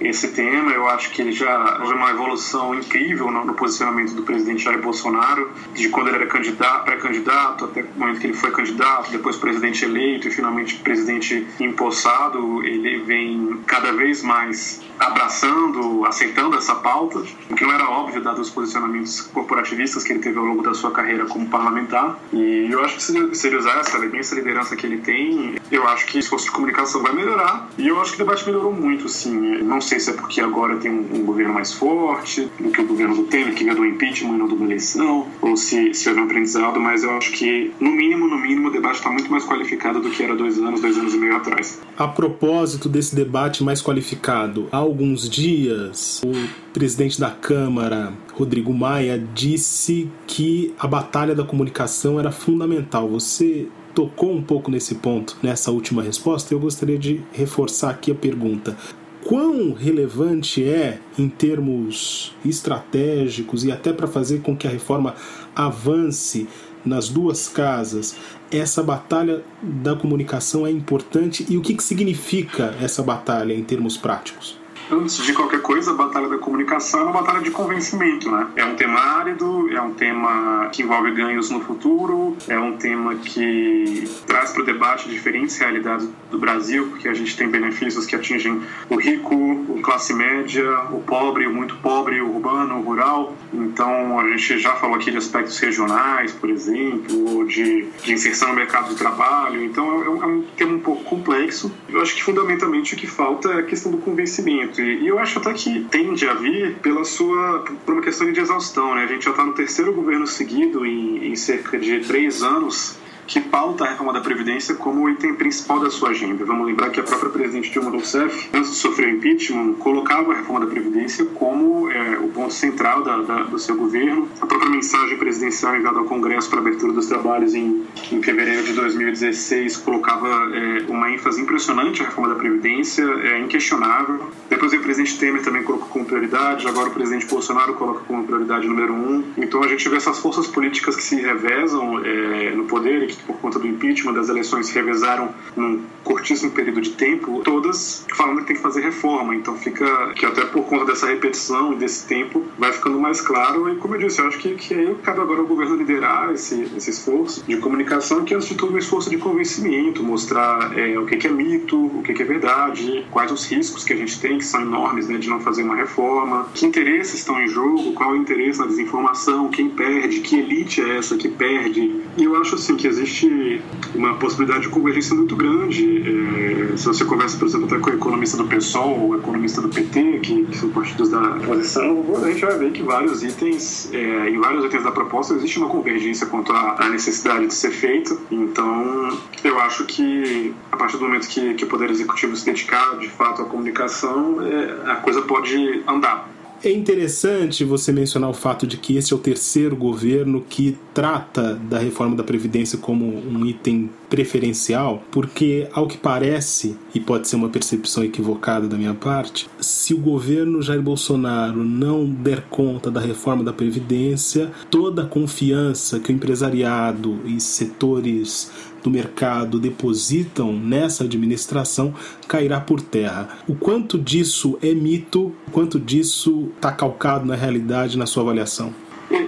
esse 0.00 0.28
tema. 0.28 0.70
Eu 0.72 0.88
acho 0.88 1.10
que 1.10 1.22
ele 1.22 1.32
já 1.32 1.78
houve 1.80 1.94
uma 1.94 2.10
evolução 2.10 2.74
incrível 2.74 3.30
no, 3.30 3.44
no, 3.44 3.54
posicionamento 3.54 4.14
do 4.14 4.22
presidente 4.22 4.64
Jair 4.64 4.80
Bolsonaro, 4.80 5.50
de 5.74 5.88
quando 5.88 6.08
ele 6.08 6.16
era 6.16 6.26
candidato, 6.26 6.84
pré-candidato, 6.84 7.64
até 7.66 7.82
o 7.82 7.98
momento 7.98 8.20
que 8.20 8.26
ele 8.26 8.34
foi 8.34 8.50
candidato, 8.50 9.10
depois 9.10 9.36
presidente 9.36 9.84
eleito 9.84 10.28
e 10.28 10.30
finalmente 10.30 10.76
presidente 10.76 11.46
empossado. 11.60 12.62
Ele 12.64 12.98
vem 13.04 13.60
cada 13.66 13.92
vez 13.92 14.22
mais 14.22 14.80
abraçando, 14.98 16.04
aceitando 16.06 16.56
essa 16.56 16.74
pauta, 16.76 17.22
o 17.50 17.54
que 17.54 17.64
não 17.64 17.72
era 17.72 17.88
óbvio, 17.88 18.22
dado 18.22 18.40
os 18.40 18.50
posicionamentos 18.50 19.20
corporativistas 19.20 20.04
que 20.04 20.12
ele 20.12 20.20
teve 20.20 20.38
ao 20.38 20.44
longo 20.44 20.62
da 20.62 20.74
sua 20.74 20.90
carreira 20.90 21.26
como 21.26 21.48
parlamentar. 21.48 22.18
E 22.32 22.68
eu 22.70 22.84
acho 22.84 22.96
que 22.96 23.02
se 23.36 23.46
ele 23.46 23.56
usar 23.56 23.78
essa 23.78 23.98
liderança 23.98 24.76
que 24.76 24.86
ele 24.86 24.98
tem, 24.98 25.56
eu 25.70 25.86
acho 25.88 26.06
que 26.06 26.18
o 26.18 26.20
esforço 26.20 26.46
de 26.46 26.52
comunicação 26.52 27.02
vai 27.02 27.12
melhorar. 27.12 27.68
E 27.76 27.88
eu 27.88 28.00
acho 28.00 28.12
que 28.12 28.22
o 28.22 28.24
debate 28.24 28.46
melhorou 28.46 28.72
muito, 28.72 29.08
sim. 29.08 29.62
Não 29.62 29.80
sei 29.82 30.00
se 30.00 30.10
é 30.10 30.12
porque 30.14 30.40
agora 30.40 30.76
tem 30.76 30.90
um, 30.90 31.06
um 31.14 31.24
governo 31.24 31.52
mais 31.52 31.72
forte 31.72 32.48
do 32.58 32.70
que 32.70 32.80
o 32.80 32.86
governo 32.86 33.16
do 33.16 33.24
Temer, 33.24 33.54
que 33.54 33.64
veio 33.64 33.76
do 33.76 33.84
impeachment 33.84 34.34
e 34.34 34.38
não 34.38 34.48
de 34.48 34.54
uma 34.54 34.64
eleição, 34.64 35.26
ou 35.40 35.56
se, 35.56 35.92
se 35.92 36.08
houve 36.08 36.20
um 36.20 36.24
aprendizado, 36.24 36.80
mas 36.80 37.02
eu 37.02 37.10
acho 37.10 37.32
que, 37.32 37.70
no 37.80 37.90
mínimo, 37.90 38.26
no 38.26 38.38
mínimo, 38.38 38.68
o 38.68 38.72
debate 38.72 38.96
está 38.96 39.10
muito 39.10 39.30
mais 39.30 39.44
qualificado 39.44 40.00
do 40.00 40.10
que 40.10 40.22
era 40.22 40.34
dois 40.34 40.58
anos, 40.58 40.80
dois 40.80 40.96
anos 40.96 41.14
e 41.14 41.18
meio 41.18 41.36
atrás. 41.36 41.80
A 41.98 42.08
propósito 42.08 42.88
desse 42.88 43.14
debate 43.14 43.62
mais 43.62 43.82
qualificado, 43.82 44.68
há 44.72 44.78
alguns 44.78 45.28
dias, 45.28 46.22
o 46.24 46.32
presidente 46.72 47.20
da 47.20 47.30
Câmara, 47.30 48.12
Rodrigo 48.34 48.72
Maia, 48.72 49.22
disse 49.34 50.10
que 50.26 50.74
a 50.78 50.86
batalha 50.86 51.34
da 51.34 51.44
comunicação 51.44 52.18
era 52.18 52.30
fundamental. 52.30 53.08
Você 53.08 53.68
tocou 53.94 54.34
um 54.34 54.42
pouco 54.42 54.70
nesse 54.70 54.94
ponto 54.96 55.36
nessa 55.42 55.70
última 55.70 56.02
resposta, 56.02 56.54
eu 56.54 56.58
gostaria 56.58 56.98
de 56.98 57.20
reforçar 57.32 57.90
aqui 57.90 58.10
a 58.10 58.14
pergunta 58.14 58.76
quão 59.24 59.72
relevante 59.72 60.64
é 60.64 60.98
em 61.18 61.28
termos 61.28 62.34
estratégicos 62.44 63.64
e 63.64 63.72
até 63.72 63.92
para 63.92 64.06
fazer 64.06 64.40
com 64.40 64.56
que 64.56 64.66
a 64.66 64.70
reforma 64.70 65.14
avance 65.54 66.48
nas 66.84 67.08
duas 67.08 67.48
casas, 67.48 68.16
essa 68.50 68.82
batalha 68.82 69.42
da 69.62 69.94
comunicação 69.94 70.66
é 70.66 70.70
importante 70.70 71.46
e 71.48 71.56
o 71.56 71.62
que, 71.62 71.74
que 71.74 71.82
significa 71.82 72.74
essa 72.80 73.02
batalha 73.02 73.54
em 73.54 73.62
termos 73.62 73.96
práticos? 73.96 74.61
Antes 74.92 75.16
de 75.24 75.32
qualquer 75.32 75.62
coisa, 75.62 75.90
a 75.90 75.94
batalha 75.94 76.28
da 76.28 76.38
comunicação 76.38 77.00
é 77.00 77.02
uma 77.04 77.12
batalha 77.12 77.40
de 77.40 77.50
convencimento, 77.50 78.30
né? 78.30 78.48
É 78.56 78.64
um 78.64 78.74
tema 78.74 79.00
árido, 79.00 79.70
é 79.72 79.80
um 79.80 79.94
tema 79.94 80.68
que 80.70 80.82
envolve 80.82 81.10
ganhos 81.12 81.50
no 81.50 81.60
futuro, 81.60 82.36
é 82.46 82.58
um 82.58 82.76
tema 82.76 83.14
que 83.14 84.04
traz 84.26 84.52
para 84.52 84.62
o 84.62 84.64
debate 84.66 85.08
diferentes 85.08 85.56
realidades 85.58 86.08
do 86.30 86.38
Brasil, 86.38 86.88
porque 86.88 87.08
a 87.08 87.14
gente 87.14 87.36
tem 87.36 87.48
benefícios 87.48 88.04
que 88.04 88.14
atingem 88.14 88.60
o 88.90 88.96
rico, 88.96 89.34
o 89.34 89.80
classe 89.82 90.12
média, 90.12 90.80
o 90.90 91.00
pobre, 91.00 91.46
o 91.46 91.54
muito 91.54 91.76
pobre, 91.76 92.20
o 92.20 92.34
urbano, 92.34 92.78
o 92.78 92.82
rural. 92.82 93.34
Então, 93.52 94.20
a 94.20 94.28
gente 94.28 94.58
já 94.58 94.74
falou 94.74 94.96
aqui 94.96 95.10
de 95.10 95.16
aspectos 95.16 95.58
regionais, 95.58 96.32
por 96.32 96.50
exemplo, 96.50 97.36
ou 97.36 97.44
de, 97.46 97.86
de 98.02 98.12
inserção 98.12 98.48
no 98.48 98.54
mercado 98.54 98.90
do 98.90 98.94
trabalho. 98.94 99.62
Então, 99.64 100.02
é 100.02 100.08
um, 100.08 100.22
é 100.22 100.26
um 100.26 100.42
tema 100.56 100.74
um 100.74 100.80
pouco 100.80 101.04
complexo. 101.04 101.72
Eu 101.88 102.02
acho 102.02 102.14
que, 102.14 102.22
fundamentalmente, 102.22 102.94
o 102.94 102.96
que 102.96 103.06
falta 103.06 103.48
é 103.52 103.60
a 103.60 103.62
questão 103.62 103.90
do 103.90 103.98
convencimento. 103.98 104.81
E 104.82 105.06
eu 105.06 105.18
acho 105.18 105.38
até 105.38 105.52
que 105.52 105.84
tende 105.90 106.26
a 106.28 106.34
vir 106.34 106.76
pela 106.76 107.04
sua, 107.04 107.64
por 107.84 107.94
uma 107.94 108.02
questão 108.02 108.30
de 108.30 108.40
exaustão, 108.40 108.94
né? 108.94 109.04
A 109.04 109.06
gente 109.06 109.24
já 109.24 109.30
está 109.30 109.44
no 109.44 109.52
terceiro 109.52 109.92
governo 109.92 110.26
seguido 110.26 110.84
em, 110.84 111.26
em 111.26 111.36
cerca 111.36 111.78
de 111.78 112.00
três 112.00 112.42
anos 112.42 113.01
que 113.32 113.40
pauta 113.40 113.84
a 113.84 113.88
reforma 113.88 114.12
da 114.12 114.20
Previdência 114.20 114.74
como 114.74 115.04
o 115.04 115.08
item 115.08 115.34
principal 115.34 115.80
da 115.80 115.90
sua 115.90 116.10
agenda. 116.10 116.44
Vamos 116.44 116.66
lembrar 116.66 116.90
que 116.90 117.00
a 117.00 117.02
própria 117.02 117.30
presidente 117.30 117.70
Dilma 117.70 117.90
Rousseff, 117.90 118.50
antes 118.52 118.72
de 118.72 118.76
sofrer 118.76 119.08
o 119.08 119.16
impeachment, 119.16 119.72
colocava 119.78 120.32
a 120.32 120.36
reforma 120.36 120.60
da 120.60 120.66
Previdência 120.66 121.24
como 121.24 121.90
é, 121.90 122.18
o 122.18 122.28
ponto 122.28 122.52
central 122.52 123.02
da, 123.02 123.22
da, 123.22 123.42
do 123.44 123.58
seu 123.58 123.74
governo. 123.74 124.28
A 124.38 124.44
própria 124.44 124.68
mensagem 124.68 125.16
presidencial 125.16 125.74
enviada 125.74 125.98
ao 125.98 126.04
Congresso 126.04 126.50
para 126.50 126.58
a 126.58 126.60
abertura 126.60 126.92
dos 126.92 127.06
trabalhos 127.06 127.54
em, 127.54 127.86
em 128.12 128.22
fevereiro 128.22 128.64
de 128.64 128.74
2016 128.74 129.78
colocava 129.78 130.28
é, 130.28 130.84
uma 130.90 131.10
ênfase 131.10 131.40
impressionante 131.40 132.02
à 132.02 132.04
reforma 132.04 132.28
da 132.28 132.34
Previdência, 132.34 133.02
é 133.02 133.40
inquestionável. 133.40 134.30
Depois 134.50 134.74
o 134.74 134.80
presidente 134.80 135.18
Temer 135.18 135.42
também 135.42 135.62
colocou 135.62 135.88
como 135.88 136.04
prioridade, 136.04 136.68
agora 136.68 136.90
o 136.90 136.92
presidente 136.92 137.24
Bolsonaro 137.26 137.72
coloca 137.74 138.00
como 138.06 138.24
prioridade 138.24 138.68
número 138.68 138.92
um. 138.92 139.24
Então 139.38 139.62
a 139.62 139.68
gente 139.68 139.88
vê 139.88 139.96
essas 139.96 140.18
forças 140.18 140.46
políticas 140.46 140.96
que 140.96 141.02
se 141.02 141.16
revezam 141.16 141.98
é, 142.04 142.50
no 142.54 142.64
poder 142.64 143.04
e 143.04 143.06
que 143.06 143.21
por 143.26 143.36
conta 143.38 143.58
do 143.58 143.66
impeachment, 143.66 144.14
das 144.14 144.28
eleições 144.28 144.66
se 144.66 144.74
revezaram 144.74 145.30
num 145.56 145.82
curtíssimo 146.04 146.50
período 146.50 146.80
de 146.80 146.90
tempo, 146.90 147.40
todas 147.44 148.04
falando 148.16 148.40
que 148.40 148.46
tem 148.46 148.56
que 148.56 148.62
fazer 148.62 148.80
reforma. 148.80 149.34
Então 149.34 149.56
fica 149.56 150.12
que 150.14 150.26
até 150.26 150.44
por 150.44 150.64
conta 150.64 150.84
dessa 150.86 151.06
repetição 151.06 151.72
e 151.72 151.76
desse 151.76 152.06
tempo 152.06 152.44
vai 152.58 152.72
ficando 152.72 152.98
mais 152.98 153.20
claro. 153.20 153.68
E 153.72 153.76
como 153.76 153.94
eu 153.94 154.00
disse, 154.00 154.20
eu 154.20 154.26
acho 154.26 154.38
que, 154.38 154.54
que 154.54 154.74
aí 154.74 154.94
cabe 155.02 155.20
agora 155.20 155.40
ao 155.40 155.46
governo 155.46 155.76
liderar 155.76 156.32
esse, 156.32 156.68
esse 156.76 156.90
esforço 156.90 157.44
de 157.46 157.56
comunicação, 157.56 158.24
que 158.24 158.34
é 158.34 158.36
antes 158.36 158.48
de 158.48 158.54
tudo 158.54 158.74
um 158.74 158.78
esforço 158.78 159.10
de 159.10 159.16
convencimento, 159.18 160.02
mostrar 160.02 160.76
é, 160.76 160.98
o 160.98 161.06
que, 161.06 161.16
que 161.16 161.26
é 161.26 161.30
mito, 161.30 161.76
o 161.76 162.02
que, 162.02 162.12
que 162.12 162.22
é 162.22 162.24
verdade, 162.24 163.06
quais 163.10 163.30
os 163.30 163.44
riscos 163.50 163.84
que 163.84 163.92
a 163.92 163.96
gente 163.96 164.20
tem, 164.20 164.38
que 164.38 164.44
são 164.44 164.62
enormes, 164.62 165.08
né, 165.08 165.18
de 165.18 165.28
não 165.28 165.40
fazer 165.40 165.62
uma 165.62 165.76
reforma, 165.76 166.48
que 166.54 166.66
interesses 166.66 167.14
estão 167.14 167.40
em 167.40 167.48
jogo, 167.48 167.92
qual 167.92 168.10
é 168.10 168.12
o 168.14 168.16
interesse 168.16 168.58
na 168.58 168.66
desinformação, 168.66 169.48
quem 169.48 169.68
perde, 169.68 170.20
que 170.20 170.36
elite 170.36 170.80
é 170.80 170.98
essa 170.98 171.16
que 171.16 171.28
perde. 171.28 172.02
E 172.16 172.24
eu 172.24 172.36
acho 172.36 172.54
assim 172.54 172.76
que 172.76 172.86
existe 172.86 173.01
existe 173.02 173.60
uma 173.94 174.14
possibilidade 174.14 174.62
de 174.62 174.68
convergência 174.68 175.14
muito 175.14 175.36
grande. 175.36 176.72
É, 176.72 176.76
se 176.76 176.86
você 176.86 177.04
conversa, 177.04 177.36
por 177.36 177.46
exemplo, 177.46 177.66
até 177.66 177.78
com 177.78 177.90
o 177.90 177.94
economista 177.94 178.36
do 178.36 178.44
PSOL 178.44 178.98
ou 179.00 179.16
economista 179.16 179.60
do 179.60 179.68
PT, 179.68 180.20
que, 180.20 180.44
que, 180.46 180.56
são 180.56 180.70
partidos 180.70 181.10
da 181.10 181.20
oposição, 181.36 182.04
a 182.22 182.30
gente 182.30 182.44
vai 182.44 182.58
ver 182.58 182.72
que 182.72 182.82
vários 182.82 183.22
itens, 183.22 183.90
é, 183.92 184.30
em 184.30 184.38
vários 184.38 184.64
itens 184.64 184.84
da 184.84 184.92
proposta, 184.92 185.34
existe 185.34 185.58
uma 185.58 185.68
convergência 185.68 186.26
quanto 186.26 186.52
à, 186.52 186.88
necessidade 186.88 187.46
de 187.46 187.54
ser 187.54 187.70
feito. 187.70 188.20
Então, 188.30 189.18
eu 189.44 189.58
acho 189.60 189.84
que 189.84 190.54
a 190.70 190.76
partir 190.76 190.96
do 190.96 191.04
momento 191.04 191.28
que, 191.28 191.54
que 191.54 191.64
o 191.64 191.66
Poder 191.66 191.90
Executivo 191.90 192.36
se 192.36 192.44
dedicar 192.44 192.98
de 192.98 193.08
fato 193.08 193.42
à 193.42 193.44
comunicação, 193.44 194.38
é, 194.42 194.90
a 194.92 194.96
coisa 194.96 195.22
pode 195.22 195.82
andar. 195.86 196.31
É 196.64 196.70
interessante 196.70 197.64
você 197.64 197.90
mencionar 197.90 198.30
o 198.30 198.34
fato 198.34 198.68
de 198.68 198.76
que 198.76 198.96
esse 198.96 199.12
é 199.12 199.16
o 199.16 199.18
terceiro 199.18 199.74
governo 199.74 200.44
que 200.48 200.78
trata 200.94 201.54
da 201.54 201.76
reforma 201.76 202.14
da 202.14 202.22
Previdência 202.22 202.78
como 202.78 203.04
um 203.04 203.44
item 203.44 203.90
preferencial, 204.08 205.02
porque, 205.10 205.66
ao 205.72 205.88
que 205.88 205.98
parece, 205.98 206.76
e 206.94 207.00
pode 207.00 207.26
ser 207.26 207.34
uma 207.34 207.48
percepção 207.48 208.04
equivocada 208.04 208.68
da 208.68 208.76
minha 208.76 208.94
parte, 208.94 209.50
se 209.58 209.92
o 209.92 209.98
governo 209.98 210.62
Jair 210.62 210.80
Bolsonaro 210.80 211.64
não 211.64 212.06
der 212.06 212.42
conta 212.42 212.92
da 212.92 213.00
reforma 213.00 213.42
da 213.42 213.52
Previdência, 213.52 214.52
toda 214.70 215.02
a 215.02 215.06
confiança 215.06 215.98
que 215.98 216.12
o 216.12 216.14
empresariado 216.14 217.18
e 217.24 217.40
setores 217.40 218.52
do 218.82 218.90
mercado 218.90 219.58
depositam 219.58 220.52
nessa 220.52 221.04
administração 221.04 221.94
cairá 222.26 222.60
por 222.60 222.80
terra. 222.80 223.28
O 223.46 223.54
quanto 223.54 223.98
disso 223.98 224.58
é 224.62 224.74
mito, 224.74 225.32
o 225.46 225.50
quanto 225.50 225.78
disso 225.78 226.50
está 226.56 226.72
calcado 226.72 227.24
na 227.24 227.34
realidade, 227.34 227.96
na 227.96 228.06
sua 228.06 228.22
avaliação? 228.22 228.74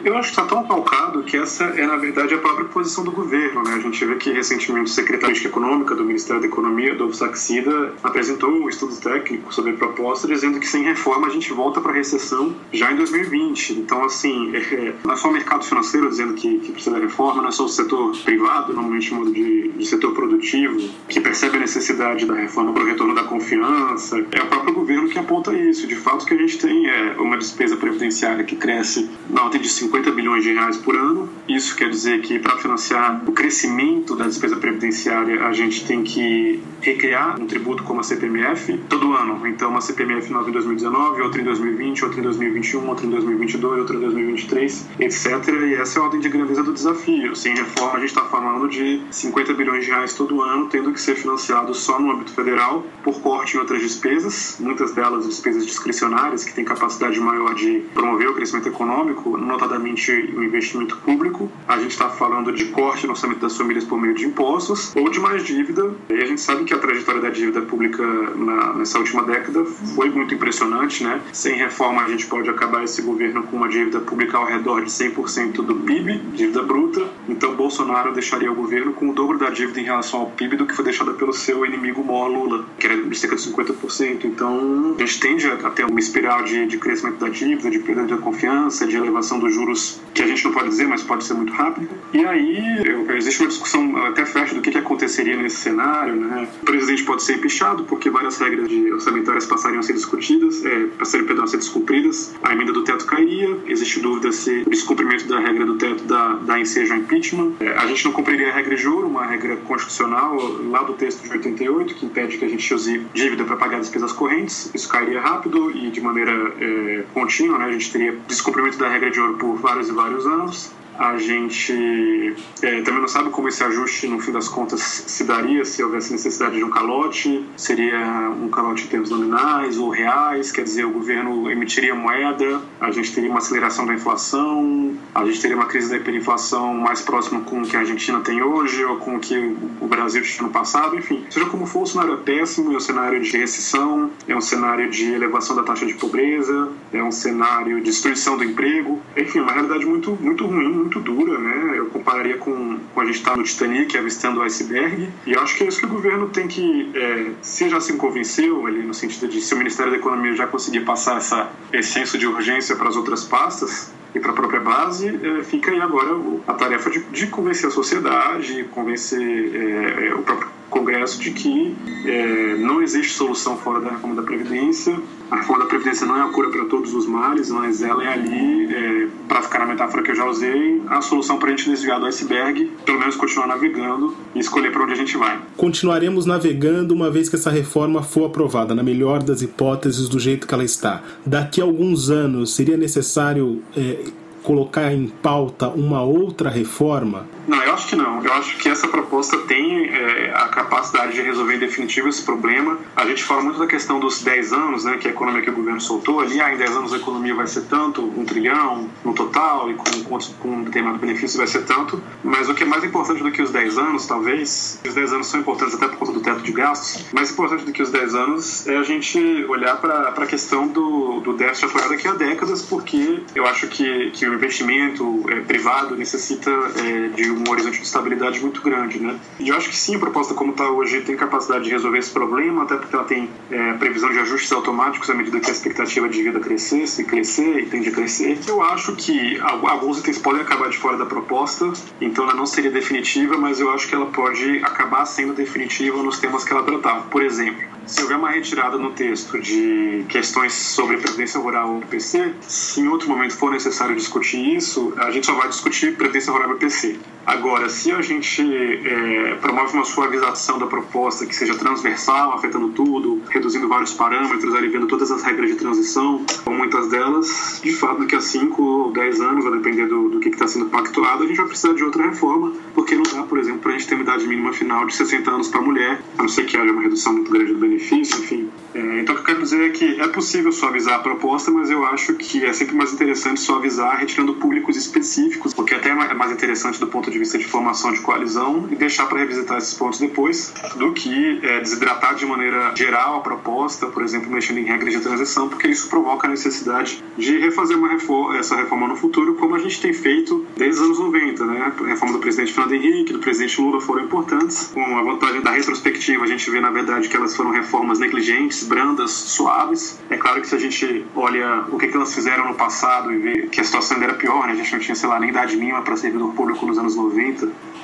Eu 0.04 0.18
acho 0.18 0.34
que 0.34 0.38
está 0.38 0.44
tão 0.44 0.62
calcado 0.64 1.22
que 1.22 1.34
essa 1.34 1.64
é, 1.64 1.86
na 1.86 1.96
verdade, 1.96 2.34
a 2.34 2.38
própria 2.38 2.66
posição 2.66 3.02
do 3.02 3.10
governo. 3.10 3.62
Né? 3.62 3.72
A 3.74 3.78
gente 3.78 4.04
vê 4.04 4.16
que, 4.16 4.30
recentemente, 4.30 4.90
o 4.90 4.94
secretário 4.94 5.34
de 5.34 5.46
Econômica 5.46 5.94
do 5.94 6.04
Ministério 6.04 6.42
da 6.42 6.46
Economia, 6.46 6.92
Adolfo 6.92 7.14
Saxida, 7.14 7.94
apresentou 8.02 8.50
um 8.50 8.68
estudo 8.68 8.94
técnico 8.96 9.52
sobre 9.54 9.70
a 9.70 9.74
proposta, 9.74 10.28
dizendo 10.28 10.60
que, 10.60 10.66
sem 10.66 10.82
reforma, 10.82 11.28
a 11.28 11.30
gente 11.30 11.50
volta 11.54 11.80
para 11.80 11.92
a 11.92 11.94
recessão 11.94 12.54
já 12.70 12.92
em 12.92 12.96
2020. 12.96 13.72
Então, 13.78 14.04
assim, 14.04 14.54
é, 14.54 14.92
não 15.02 15.14
é 15.14 15.16
só 15.16 15.30
o 15.30 15.32
mercado 15.32 15.64
financeiro 15.64 16.10
dizendo 16.10 16.34
que, 16.34 16.58
que, 16.58 16.72
precisa 16.72 16.96
da 16.96 17.00
reforma, 17.00 17.40
não 17.40 17.48
é 17.48 17.52
só 17.52 17.64
o 17.64 17.68
setor 17.68 18.14
privado, 18.24 18.74
normalmente 18.74 19.08
chamado 19.08 19.32
de, 19.32 19.68
de 19.68 19.86
setor 19.86 20.12
produtivo, 20.12 20.86
que 21.08 21.18
percebe 21.18 21.56
a 21.56 21.60
necessidade 21.60 22.26
da 22.26 22.34
reforma 22.34 22.74
para 22.74 22.82
o 22.82 22.86
retorno 22.86 23.14
da 23.14 23.24
confiança. 23.24 24.18
É 24.32 24.42
o 24.42 24.46
próprio 24.48 24.74
governo 24.74 25.08
que 25.08 25.18
aponta 25.18 25.54
isso. 25.54 25.86
De 25.86 25.96
fato, 25.96 26.26
que 26.26 26.34
a 26.34 26.36
gente 26.36 26.58
tem 26.58 26.90
é 26.90 27.16
uma 27.18 27.38
despesa 27.38 27.74
previdenciária 27.78 28.44
que 28.44 28.54
cresce 28.54 29.08
na 29.30 29.44
ordem 29.44 29.62
de 29.62 29.68
50 29.70 29.93
bilhões 30.02 30.42
de 30.42 30.52
reais 30.52 30.76
por 30.76 30.96
ano. 30.96 31.28
Isso 31.48 31.76
quer 31.76 31.90
dizer 31.90 32.20
que 32.22 32.38
para 32.38 32.56
financiar 32.56 33.22
o 33.26 33.32
crescimento 33.32 34.16
da 34.16 34.26
despesa 34.26 34.56
previdenciária, 34.56 35.46
a 35.46 35.52
gente 35.52 35.84
tem 35.84 36.02
que 36.02 36.62
recriar 36.80 37.40
um 37.40 37.46
tributo 37.46 37.82
como 37.82 38.00
a 38.00 38.02
CPMF 38.02 38.78
todo 38.88 39.12
ano. 39.12 39.46
Então, 39.46 39.70
uma 39.70 39.80
CPMF 39.80 40.32
nova 40.32 40.48
em 40.48 40.52
2019, 40.52 41.22
outra 41.22 41.40
em 41.40 41.44
2020, 41.44 42.04
outra 42.04 42.20
em 42.20 42.22
2021, 42.22 42.88
outra 42.88 43.06
em 43.06 43.10
2022, 43.10 43.78
outra 43.80 43.96
em 43.96 44.00
2023, 44.00 44.88
etc. 45.00 45.26
E 45.68 45.74
essa 45.74 45.98
é 45.98 46.02
a 46.02 46.04
ordem 46.04 46.20
de 46.20 46.28
grandeza 46.28 46.62
do 46.62 46.72
desafio. 46.72 47.34
Sem 47.36 47.54
reforma, 47.54 47.94
a 47.94 48.00
gente 48.00 48.10
está 48.10 48.24
falando 48.24 48.68
de 48.68 49.02
50 49.10 49.54
bilhões 49.54 49.84
de 49.84 49.90
reais 49.90 50.14
todo 50.14 50.40
ano, 50.40 50.68
tendo 50.68 50.92
que 50.92 51.00
ser 51.00 51.16
financiado 51.16 51.74
só 51.74 52.00
no 52.00 52.10
âmbito 52.10 52.32
federal, 52.32 52.84
por 53.02 53.20
corte 53.20 53.56
em 53.56 53.60
outras 53.60 53.80
despesas, 53.80 54.56
muitas 54.58 54.92
delas 54.92 55.26
despesas 55.26 55.66
discricionárias, 55.66 56.44
que 56.44 56.54
têm 56.54 56.64
capacidade 56.64 57.18
maior 57.20 57.54
de 57.54 57.84
promover 57.92 58.28
o 58.28 58.34
crescimento 58.34 58.68
econômico, 58.68 59.36
notadamente 59.36 59.83
o 59.92 60.44
investimento 60.44 60.96
público. 60.98 61.50
A 61.68 61.78
gente 61.78 61.90
está 61.90 62.08
falando 62.08 62.52
de 62.52 62.66
corte 62.66 63.06
no 63.06 63.12
orçamento 63.12 63.40
das 63.40 63.56
famílias 63.56 63.84
por 63.84 64.00
meio 64.00 64.14
de 64.14 64.24
impostos 64.24 64.94
ou 64.96 65.08
de 65.08 65.20
mais 65.20 65.44
dívida. 65.44 65.94
E 66.08 66.14
a 66.14 66.26
gente 66.26 66.40
sabe 66.40 66.64
que 66.64 66.74
a 66.74 66.78
trajetória 66.78 67.20
da 67.20 67.30
dívida 67.30 67.62
pública 67.62 68.02
na, 68.02 68.74
nessa 68.74 68.98
última 68.98 69.22
década 69.22 69.64
foi 69.64 70.10
muito 70.10 70.34
impressionante, 70.34 71.04
né? 71.04 71.20
Sem 71.32 71.56
reforma, 71.56 72.02
a 72.02 72.08
gente 72.08 72.26
pode 72.26 72.48
acabar 72.48 72.84
esse 72.84 73.02
governo 73.02 73.42
com 73.44 73.56
uma 73.56 73.68
dívida 73.68 74.00
pública 74.00 74.38
ao 74.38 74.46
redor 74.46 74.82
de 74.84 74.90
100% 74.90 75.52
do 75.62 75.74
PIB, 75.76 76.18
dívida 76.34 76.62
bruta. 76.62 77.08
Então, 77.28 77.54
Bolsonaro 77.54 78.12
deixaria 78.12 78.50
o 78.50 78.54
governo 78.54 78.92
com 78.92 79.10
o 79.10 79.12
dobro 79.12 79.38
da 79.38 79.50
dívida 79.50 79.80
em 79.80 79.84
relação 79.84 80.20
ao 80.20 80.30
PIB 80.30 80.56
do 80.56 80.66
que 80.66 80.74
foi 80.74 80.84
deixada 80.84 81.12
pelo 81.12 81.32
seu 81.32 81.64
inimigo 81.64 82.04
maior, 82.04 82.28
Lula, 82.28 82.64
que 82.78 82.86
era 82.86 82.96
de 83.02 83.18
cerca 83.18 83.36
de 83.36 83.42
50%. 83.42 84.24
Então, 84.24 84.94
a 84.98 85.00
gente 85.00 85.20
tende 85.20 85.46
a 85.46 85.70
ter 85.70 85.84
uma 85.84 85.98
espiral 85.98 86.42
de, 86.42 86.66
de 86.66 86.78
crescimento 86.78 87.18
da 87.18 87.28
dívida, 87.28 87.70
de 87.70 87.78
perda 87.78 88.04
de 88.04 88.16
confiança, 88.16 88.86
de 88.86 88.96
elevação 88.96 89.38
dos 89.38 89.54
juros, 89.54 89.73
que 90.14 90.22
a 90.22 90.26
gente 90.26 90.44
não 90.44 90.52
pode 90.52 90.68
dizer, 90.68 90.86
mas 90.86 91.02
pode 91.02 91.24
ser 91.24 91.34
muito 91.34 91.52
rápido. 91.52 91.88
E 92.12 92.24
aí, 92.24 92.82
eu, 92.84 93.16
existe 93.16 93.40
uma 93.40 93.48
discussão 93.48 93.96
até 94.06 94.24
fecha 94.24 94.54
do 94.54 94.60
que, 94.60 94.70
que 94.70 94.78
aconteceria 94.78 95.36
nesse 95.36 95.56
cenário, 95.56 96.14
né? 96.14 96.48
O 96.62 96.64
presidente 96.64 97.02
pode 97.02 97.22
ser 97.22 97.36
empichado, 97.36 97.84
porque 97.84 98.08
várias 98.08 98.38
regras 98.38 98.70
orçamentárias 98.92 99.46
passariam 99.46 99.80
a 99.80 99.82
ser 99.82 99.94
discutidas, 99.94 100.64
é, 100.64 100.86
passariam, 100.98 101.26
perdão, 101.26 101.44
a 101.44 101.46
ser 101.48 101.56
descumpridas, 101.56 102.34
a 102.42 102.52
emenda 102.52 102.72
do 102.72 102.84
teto 102.84 103.04
cairia, 103.06 103.56
existe 103.66 104.00
dúvida 104.00 104.30
se 104.32 104.62
o 104.66 104.70
descumprimento 104.70 105.26
da 105.26 105.40
regra 105.40 105.66
do 105.66 105.76
teto 105.76 106.04
dá, 106.04 106.34
dá 106.42 106.60
ensejo 106.60 106.92
ao 106.92 107.00
impeachment. 107.00 107.52
É, 107.60 107.76
a 107.76 107.86
gente 107.86 108.04
não 108.04 108.12
cumpriria 108.12 108.50
a 108.50 108.54
regra 108.54 108.76
de 108.76 108.86
ouro, 108.86 109.08
uma 109.08 109.26
regra 109.26 109.56
constitucional 109.56 110.36
lá 110.70 110.82
do 110.82 110.92
texto 110.92 111.22
de 111.22 111.30
88, 111.30 111.94
que 111.94 112.06
impede 112.06 112.38
que 112.38 112.44
a 112.44 112.48
gente 112.48 112.72
use 112.72 113.04
dívida 113.12 113.44
para 113.44 113.56
pagar 113.56 113.80
despesas 113.80 114.12
correntes. 114.12 114.70
Isso 114.74 114.88
cairia 114.88 115.20
rápido 115.20 115.70
e 115.70 115.90
de 115.90 116.00
maneira 116.00 116.32
é, 116.60 117.04
contínua, 117.12 117.58
né? 117.58 117.66
A 117.66 117.72
gente 117.72 117.90
teria 117.90 118.16
descumprimento 118.28 118.78
da 118.78 118.88
regra 118.88 119.10
de 119.10 119.20
ouro 119.20 119.34
por 119.34 119.58
vários 119.64 119.88
e 119.88 119.92
vários 119.92 120.26
anos. 120.26 120.70
A 120.98 121.16
gente 121.16 122.34
é, 122.62 122.82
também 122.82 123.00
não 123.00 123.08
sabe 123.08 123.30
como 123.30 123.48
esse 123.48 123.62
ajuste, 123.64 124.06
no 124.06 124.20
fim 124.20 124.32
das 124.32 124.48
contas, 124.48 124.80
se 124.80 125.24
daria, 125.24 125.64
se 125.64 125.82
houvesse 125.82 126.12
necessidade 126.12 126.56
de 126.56 126.64
um 126.64 126.70
calote, 126.70 127.44
seria 127.56 128.30
um 128.30 128.48
calote 128.48 128.84
em 128.84 128.88
termos 128.88 129.10
nominais 129.10 129.78
ou 129.78 129.90
reais, 129.90 130.52
quer 130.52 130.62
dizer, 130.62 130.84
o 130.84 130.90
governo 130.90 131.50
emitiria 131.50 131.94
moeda, 131.94 132.60
a 132.80 132.90
gente 132.90 133.12
teria 133.12 133.30
uma 133.30 133.38
aceleração 133.38 133.86
da 133.86 133.94
inflação, 133.94 134.96
a 135.14 135.24
gente 135.24 135.40
teria 135.40 135.56
uma 135.56 135.66
crise 135.66 135.90
da 135.90 135.96
hiperinflação 135.96 136.74
mais 136.74 137.00
próxima 137.00 137.40
com 137.40 137.62
o 137.62 137.66
que 137.66 137.76
a 137.76 137.80
Argentina 137.80 138.20
tem 138.20 138.42
hoje 138.42 138.84
ou 138.84 138.96
com 138.96 139.16
o 139.16 139.20
que 139.20 139.56
o 139.80 139.86
Brasil 139.86 140.22
tinha 140.22 140.46
no 140.46 140.52
passado, 140.52 140.96
enfim. 140.96 141.24
Seja 141.30 141.46
como 141.46 141.66
for, 141.66 141.82
o 141.82 141.86
cenário 141.86 142.14
é 142.14 142.16
péssimo, 142.18 142.72
é 142.72 142.76
um 142.76 142.80
cenário 142.80 143.20
de 143.20 143.36
recessão, 143.36 144.10
é 144.28 144.36
um 144.36 144.40
cenário 144.40 144.90
de 144.90 145.12
elevação 145.12 145.56
da 145.56 145.62
taxa 145.62 145.86
de 145.86 145.94
pobreza, 145.94 146.68
é 146.92 147.02
um 147.02 147.12
cenário 147.12 147.76
de 147.78 147.94
destruição 147.94 148.36
do 148.36 148.44
emprego, 148.44 149.00
enfim, 149.16 149.40
uma 149.40 149.52
realidade 149.52 149.86
muito, 149.86 150.18
muito 150.20 150.44
ruim, 150.46 150.83
muito 150.84 151.00
dura, 151.00 151.38
né? 151.38 151.78
Eu 151.78 151.86
compararia 151.86 152.36
com, 152.36 152.78
com 152.92 153.00
a 153.00 153.04
gente 153.04 153.16
estar 153.16 153.32
tá 153.32 153.36
no 153.36 153.42
Titanic 153.42 153.96
avistando 153.96 154.40
o 154.40 154.42
iceberg. 154.42 155.08
E 155.26 155.34
acho 155.34 155.56
que 155.56 155.64
é 155.64 155.66
isso 155.66 155.80
que 155.80 155.86
o 155.86 155.88
governo 155.88 156.28
tem 156.28 156.46
que, 156.46 156.90
é, 156.94 157.32
se 157.40 157.68
já 157.68 157.80
se 157.80 157.94
convenceu, 157.94 158.66
ali 158.66 158.82
no 158.82 158.94
sentido 158.94 159.26
de 159.26 159.40
se 159.40 159.54
o 159.54 159.56
Ministério 159.56 159.90
da 159.90 159.98
Economia 159.98 160.34
já 160.34 160.46
conseguir 160.46 160.80
passar 160.80 161.16
essa, 161.16 161.50
esse 161.72 161.92
senso 161.92 162.18
de 162.18 162.26
urgência 162.26 162.76
para 162.76 162.88
as 162.88 162.96
outras 162.96 163.24
pastas, 163.24 163.92
e 164.14 164.20
para 164.20 164.30
a 164.30 164.34
própria 164.34 164.60
base, 164.60 165.08
é, 165.08 165.42
fica 165.42 165.70
aí 165.70 165.80
agora 165.80 166.16
a 166.46 166.54
tarefa 166.54 166.88
de, 166.90 167.00
de 167.00 167.26
convencer 167.26 167.68
a 167.68 167.72
sociedade, 167.72 168.64
convencer 168.70 169.20
é, 169.20 170.08
é, 170.08 170.14
o 170.14 170.22
próprio 170.22 170.54
Congresso 170.74 171.20
de 171.20 171.30
que 171.30 171.76
é, 172.04 172.56
não 172.56 172.82
existe 172.82 173.12
solução 173.12 173.56
fora 173.56 173.80
da 173.80 173.90
reforma 173.90 174.16
da 174.16 174.22
Previdência. 174.22 174.98
A 175.30 175.36
reforma 175.36 175.62
da 175.62 175.68
Previdência 175.68 176.04
não 176.04 176.16
é 176.16 176.22
a 176.22 176.26
cura 176.26 176.50
para 176.50 176.64
todos 176.64 176.92
os 176.92 177.06
males, 177.06 177.48
mas 177.48 177.80
ela 177.80 178.02
é 178.02 178.12
ali, 178.12 178.74
é, 178.74 179.08
para 179.28 179.40
ficar 179.42 179.60
na 179.60 179.66
metáfora 179.66 180.02
que 180.02 180.10
eu 180.10 180.16
já 180.16 180.26
usei, 180.26 180.82
a 180.88 181.00
solução 181.00 181.38
para 181.38 181.48
a 181.48 181.50
gente 181.50 181.70
desviar 181.70 182.00
do 182.00 182.06
iceberg, 182.06 182.72
pelo 182.84 182.98
menos 182.98 183.14
continuar 183.14 183.46
navegando 183.46 184.16
e 184.34 184.40
escolher 184.40 184.72
para 184.72 184.82
onde 184.82 184.92
a 184.92 184.96
gente 184.96 185.16
vai. 185.16 185.38
Continuaremos 185.56 186.26
navegando 186.26 186.92
uma 186.92 187.08
vez 187.08 187.28
que 187.28 187.36
essa 187.36 187.50
reforma 187.50 188.02
for 188.02 188.26
aprovada, 188.26 188.74
na 188.74 188.82
melhor 188.82 189.22
das 189.22 189.42
hipóteses, 189.42 190.08
do 190.08 190.18
jeito 190.18 190.44
que 190.44 190.54
ela 190.54 190.64
está. 190.64 191.02
Daqui 191.24 191.60
a 191.60 191.64
alguns 191.64 192.10
anos, 192.10 192.54
seria 192.54 192.76
necessário. 192.76 193.62
É, 193.76 194.03
colocar 194.44 194.92
em 194.92 195.08
pauta 195.08 195.68
uma 195.68 196.02
outra 196.02 196.48
reforma? 196.50 197.26
Não, 197.48 197.60
eu 197.62 197.74
acho 197.74 197.88
que 197.88 197.96
não. 197.96 198.13
Eu 198.24 198.32
acho 198.32 198.56
que 198.56 198.70
essa 198.70 198.88
proposta 198.88 199.36
tem 199.40 199.84
é, 199.84 200.32
a 200.34 200.48
capacidade 200.48 201.12
de 201.12 201.20
resolver 201.20 201.56
em 201.56 201.58
definitivo 201.58 202.08
esse 202.08 202.22
problema. 202.22 202.78
A 202.96 203.04
gente 203.04 203.22
fala 203.22 203.42
muito 203.42 203.58
da 203.58 203.66
questão 203.66 204.00
dos 204.00 204.22
10 204.22 204.50
anos, 204.54 204.84
né, 204.84 204.96
que 204.96 205.06
é 205.06 205.10
a 205.10 205.12
economia 205.12 205.42
que 205.42 205.50
o 205.50 205.52
governo 205.52 205.78
soltou 205.78 206.20
ali. 206.20 206.40
Ah, 206.40 206.54
em 206.54 206.56
10 206.56 206.70
anos 206.70 206.94
a 206.94 206.96
economia 206.96 207.34
vai 207.34 207.46
ser 207.46 207.66
tanto, 207.66 208.02
um 208.02 208.24
trilhão 208.24 208.88
no 209.04 209.12
total, 209.12 209.70
e 209.70 209.74
com, 209.74 210.04
com, 210.04 210.18
com 210.40 210.48
um 210.48 210.64
determinado 210.64 210.98
benefício 210.98 211.36
vai 211.36 211.46
ser 211.46 211.66
tanto. 211.66 212.02
Mas 212.22 212.48
o 212.48 212.54
que 212.54 212.62
é 212.62 212.66
mais 212.66 212.82
importante 212.82 213.22
do 213.22 213.30
que 213.30 213.42
os 213.42 213.50
10 213.50 213.76
anos, 213.76 214.06
talvez, 214.06 214.80
os 214.88 214.94
10 214.94 215.12
anos 215.12 215.26
são 215.26 215.40
importantes 215.40 215.74
até 215.74 215.86
por 215.86 215.98
conta 215.98 216.12
do 216.12 216.20
teto 216.22 216.40
de 216.40 216.52
gastos, 216.52 217.04
mais 217.12 217.30
importante 217.30 217.66
do 217.66 217.72
que 217.72 217.82
os 217.82 217.90
10 217.90 218.14
anos 218.14 218.66
é 218.66 218.78
a 218.78 218.82
gente 218.82 219.18
olhar 219.50 219.76
para 219.76 220.08
a 220.08 220.26
questão 220.26 220.66
do, 220.66 221.20
do 221.20 221.34
déficit 221.34 221.66
atual 221.66 221.90
daqui 221.90 222.08
a 222.08 222.14
décadas, 222.14 222.62
porque 222.62 223.22
eu 223.34 223.44
acho 223.46 223.66
que, 223.68 224.10
que 224.12 224.26
o 224.26 224.32
investimento 224.32 225.26
é, 225.28 225.40
privado 225.40 225.94
necessita 225.94 226.50
é, 226.50 227.08
de 227.08 227.30
um 227.30 227.44
horizonte 227.50 227.80
de 227.80 227.84
estabilidade 227.84 228.13
muito 228.40 228.62
grande, 228.62 228.98
né? 228.98 229.18
E 229.38 229.48
eu 229.48 229.56
acho 229.56 229.68
que 229.68 229.76
sim, 229.76 229.96
a 229.96 229.98
proposta 229.98 230.34
como 230.34 230.52
está 230.52 230.68
hoje 230.68 231.00
tem 231.02 231.16
capacidade 231.16 231.64
de 231.64 231.70
resolver 231.70 231.98
esse 231.98 232.10
problema, 232.10 232.62
até 232.62 232.76
porque 232.76 232.94
ela 232.94 233.04
tem 233.04 233.28
é, 233.50 233.72
previsão 233.74 234.10
de 234.10 234.18
ajustes 234.18 234.52
automáticos 234.52 235.08
à 235.10 235.14
medida 235.14 235.40
que 235.40 235.50
a 235.50 235.52
expectativa 235.52 236.08
de 236.08 236.22
vida 236.22 236.40
crescer, 236.40 236.86
se 236.86 237.04
crescer 237.04 237.60
e 237.60 237.66
tende 237.66 237.88
a 237.88 237.92
crescer. 237.92 238.38
Eu 238.46 238.62
acho 238.62 238.94
que 238.96 239.38
alguns 239.40 239.98
itens 240.00 240.18
podem 240.18 240.40
acabar 240.40 240.68
de 240.68 240.76
fora 240.76 240.96
da 240.96 241.06
proposta, 241.06 241.72
então 242.00 242.24
ela 242.24 242.34
não 242.34 242.46
seria 242.46 242.70
definitiva, 242.70 243.36
mas 243.36 243.60
eu 243.60 243.72
acho 243.72 243.88
que 243.88 243.94
ela 243.94 244.06
pode 244.06 244.58
acabar 244.64 245.04
sendo 245.06 245.32
definitiva 245.34 246.02
nos 246.02 246.18
temas 246.18 246.44
que 246.44 246.52
ela 246.52 246.62
tratava. 246.62 247.02
Por 247.02 247.22
exemplo, 247.22 247.64
se 247.86 248.02
houver 248.02 248.16
uma 248.16 248.30
retirada 248.30 248.78
no 248.78 248.92
texto 248.92 249.38
de 249.38 250.04
questões 250.08 250.52
sobre 250.52 250.96
previdência 250.96 251.38
rural 251.38 251.74
no 251.74 251.86
PC, 251.86 252.34
se 252.40 252.80
em 252.80 252.88
outro 252.88 253.08
momento 253.08 253.36
for 253.36 253.50
necessário 253.50 253.94
discutir 253.94 254.56
isso, 254.56 254.92
a 254.96 255.10
gente 255.10 255.26
só 255.26 255.34
vai 255.34 255.48
discutir 255.48 255.96
previdência 255.96 256.32
rural 256.32 256.48
no 256.48 256.56
PC. 256.56 256.98
Agora, 257.26 257.68
se 257.68 257.90
a 257.90 258.02
gente 258.02 258.42
é, 258.42 259.34
promove 259.40 259.74
uma 259.74 259.84
suavização 259.84 260.58
da 260.58 260.66
proposta 260.66 261.24
que 261.24 261.34
seja 261.34 261.54
transversal, 261.54 262.32
afetando 262.34 262.68
tudo, 262.70 263.22
reduzindo 263.30 263.66
vários 263.68 263.94
parâmetros, 263.94 264.54
aliviando 264.54 264.86
todas 264.86 265.10
as 265.10 265.22
regras 265.22 265.50
de 265.50 265.56
transição, 265.56 266.24
muitas 266.46 266.88
delas, 266.88 267.60
de 267.62 267.72
fato, 267.72 268.00
daqui 268.00 268.16
a 268.16 268.20
5 268.20 268.62
ou 268.62 268.92
10 268.92 269.20
anos, 269.20 269.46
a 269.46 269.50
depender 269.50 269.86
do, 269.86 270.08
do 270.08 270.20
que 270.20 270.28
está 270.28 270.46
sendo 270.46 270.66
pactuado, 270.66 271.24
a 271.24 271.26
gente 271.26 271.36
vai 271.36 271.46
precisar 271.46 271.74
de 271.74 271.84
outra 271.84 272.04
reforma, 272.04 272.52
porque 272.74 272.94
não 272.94 273.02
dá, 273.02 273.22
por 273.22 273.38
exemplo, 273.38 273.60
para 273.60 273.72
a 273.72 273.78
gente 273.78 273.86
ter 273.86 273.94
uma 273.94 274.02
idade 274.02 274.26
mínima 274.26 274.52
final 274.52 274.86
de 274.86 274.94
60 274.94 275.30
anos 275.30 275.48
para 275.48 275.60
a 275.60 275.62
mulher, 275.62 276.02
a 276.18 276.22
não 276.22 276.28
ser 276.28 276.44
que 276.44 276.56
haja 276.56 276.72
uma 276.72 276.82
redução 276.82 277.12
muito 277.12 277.30
grande 277.30 277.52
do 277.52 277.58
benefício, 277.58 278.18
enfim. 278.18 278.50
É, 278.74 279.00
então, 279.00 279.14
o 279.14 279.18
que 279.18 279.22
eu 279.22 279.26
quero 279.26 279.42
dizer 279.42 279.62
é 279.62 279.70
que 279.70 280.00
é 280.00 280.08
possível 280.08 280.52
suavizar 280.52 280.96
a 280.96 280.98
proposta, 280.98 281.50
mas 281.50 281.70
eu 281.70 281.84
acho 281.86 282.14
que 282.14 282.44
é 282.44 282.52
sempre 282.52 282.74
mais 282.74 282.92
interessante 282.92 283.40
suavizar 283.40 283.98
retirando 283.98 284.34
públicos 284.34 284.76
específicos, 284.76 285.54
porque 285.54 285.74
até 285.74 285.90
é 285.90 286.14
mais 286.14 286.32
interessante 286.32 286.80
do 286.80 286.86
ponto 286.86 287.10
de 287.10 287.13
vista 287.18 287.38
de 287.38 287.46
formação 287.46 287.92
de 287.92 288.00
coalizão 288.00 288.68
e 288.70 288.76
deixar 288.76 289.06
para 289.06 289.18
revisitar 289.18 289.58
esses 289.58 289.74
pontos 289.74 289.98
depois, 289.98 290.52
do 290.76 290.92
que 290.92 291.40
é, 291.42 291.60
desidratar 291.60 292.14
de 292.14 292.26
maneira 292.26 292.72
geral 292.76 293.16
a 293.16 293.20
proposta, 293.20 293.86
por 293.86 294.02
exemplo, 294.02 294.30
mexendo 294.30 294.58
em 294.58 294.64
regras 294.64 294.94
de 294.94 295.00
transição, 295.00 295.48
porque 295.48 295.68
isso 295.68 295.88
provoca 295.88 296.26
a 296.26 296.30
necessidade 296.30 297.02
de 297.16 297.38
refazer 297.38 297.78
reforma, 297.94 298.36
essa 298.36 298.56
reforma 298.56 298.88
no 298.88 298.96
futuro, 298.96 299.34
como 299.34 299.54
a 299.54 299.58
gente 299.58 299.80
tem 299.80 299.92
feito 299.92 300.46
desde 300.56 300.80
os 300.80 300.86
anos 300.86 300.98
90, 300.98 301.44
né? 301.46 301.72
A 301.80 301.86
reforma 301.86 302.14
do 302.14 302.20
presidente 302.20 302.52
Fernando 302.52 302.74
Henrique, 302.74 303.12
do 303.12 303.18
presidente 303.18 303.60
Lula 303.60 303.80
foram 303.80 304.04
importantes. 304.04 304.70
Com 304.72 304.98
a 304.98 305.02
vantagem 305.02 305.40
da 305.40 305.50
retrospectiva, 305.50 306.24
a 306.24 306.26
gente 306.26 306.50
vê, 306.50 306.60
na 306.60 306.70
verdade, 306.70 307.08
que 307.08 307.16
elas 307.16 307.36
foram 307.36 307.50
reformas 307.50 307.98
negligentes, 307.98 308.64
brandas, 308.64 309.10
suaves. 309.10 310.00
É 310.10 310.16
claro 310.16 310.40
que 310.40 310.48
se 310.48 310.54
a 310.54 310.58
gente 310.58 311.04
olha 311.14 311.64
o 311.70 311.78
que, 311.78 311.88
que 311.88 311.96
elas 311.96 312.14
fizeram 312.14 312.48
no 312.48 312.54
passado 312.54 313.12
e 313.12 313.18
vê 313.18 313.42
que 313.46 313.60
a 313.60 313.64
situação 313.64 313.96
ainda 313.96 314.10
era 314.10 314.14
pior, 314.14 314.46
né? 314.46 314.52
A 314.52 314.56
gente 314.56 314.72
não 314.72 314.80
tinha, 314.80 314.94
sei 314.94 315.08
lá, 315.08 315.18
nem 315.20 315.30
idade 315.30 315.56
mínima 315.56 315.82
para 315.82 315.96
servidor 315.96 316.32
público 316.34 316.66
nos 316.66 316.78
anos 316.78 316.96
90. 316.96 317.03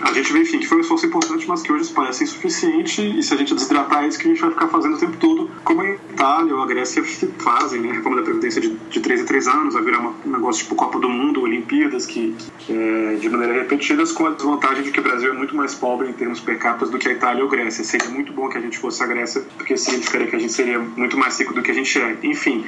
A 0.00 0.12
gente 0.12 0.32
vê, 0.32 0.40
enfim, 0.40 0.58
que 0.58 0.66
foi 0.66 0.78
um 0.78 0.80
esforço 0.80 1.04
importante, 1.06 1.46
mas 1.46 1.62
que 1.62 1.70
hoje 1.70 1.92
parece 1.92 2.24
insuficiente. 2.24 3.02
E 3.02 3.22
se 3.22 3.34
a 3.34 3.36
gente 3.36 3.54
desidratar 3.54 4.06
isso, 4.06 4.18
que 4.18 4.26
a 4.26 4.30
gente 4.30 4.40
vai 4.40 4.50
ficar 4.50 4.68
fazendo 4.68 4.94
o 4.94 4.98
tempo 4.98 5.16
todo, 5.18 5.50
como 5.62 5.82
a 5.82 5.90
Itália 5.90 6.54
ou 6.54 6.62
a 6.62 6.66
Grécia 6.66 7.04
fazem, 7.38 7.80
né? 7.80 7.92
Reforma 7.92 8.16
da 8.16 8.22
Previdência 8.22 8.60
de, 8.62 8.70
de 8.70 9.00
3 9.00 9.20
em 9.20 9.24
3 9.26 9.48
anos, 9.48 9.74
vai 9.74 9.82
virar 9.82 9.98
uma, 9.98 10.14
um 10.24 10.30
negócio 10.30 10.62
tipo 10.62 10.74
Copa 10.74 10.98
do 10.98 11.08
Mundo, 11.08 11.42
Olimpíadas, 11.42 12.06
que, 12.06 12.34
que 12.60 12.72
é, 12.72 13.16
de 13.16 13.28
maneira 13.28 13.52
repetidas, 13.52 14.10
com 14.10 14.26
a 14.26 14.30
desvantagem 14.30 14.82
de 14.84 14.90
que 14.90 15.00
o 15.00 15.02
Brasil 15.02 15.30
é 15.30 15.36
muito 15.36 15.54
mais 15.54 15.74
pobre 15.74 16.08
em 16.08 16.12
termos 16.14 16.40
per 16.40 16.58
capita 16.58 16.86
do 16.86 16.98
que 16.98 17.08
a 17.08 17.12
Itália 17.12 17.42
ou 17.42 17.48
a 17.48 17.50
Grécia. 17.50 17.84
Seria 17.84 18.08
muito 18.08 18.32
bom 18.32 18.48
que 18.48 18.56
a 18.56 18.60
gente 18.60 18.78
fosse 18.78 19.02
a 19.02 19.06
Grécia, 19.06 19.42
porque 19.58 19.76
significaria 19.76 20.28
que 20.28 20.36
a 20.36 20.38
gente 20.38 20.52
seria 20.52 20.78
muito 20.78 21.18
mais 21.18 21.38
rico 21.38 21.52
do 21.52 21.62
que 21.62 21.70
a 21.70 21.74
gente 21.74 22.00
é. 22.00 22.16
Enfim, 22.22 22.64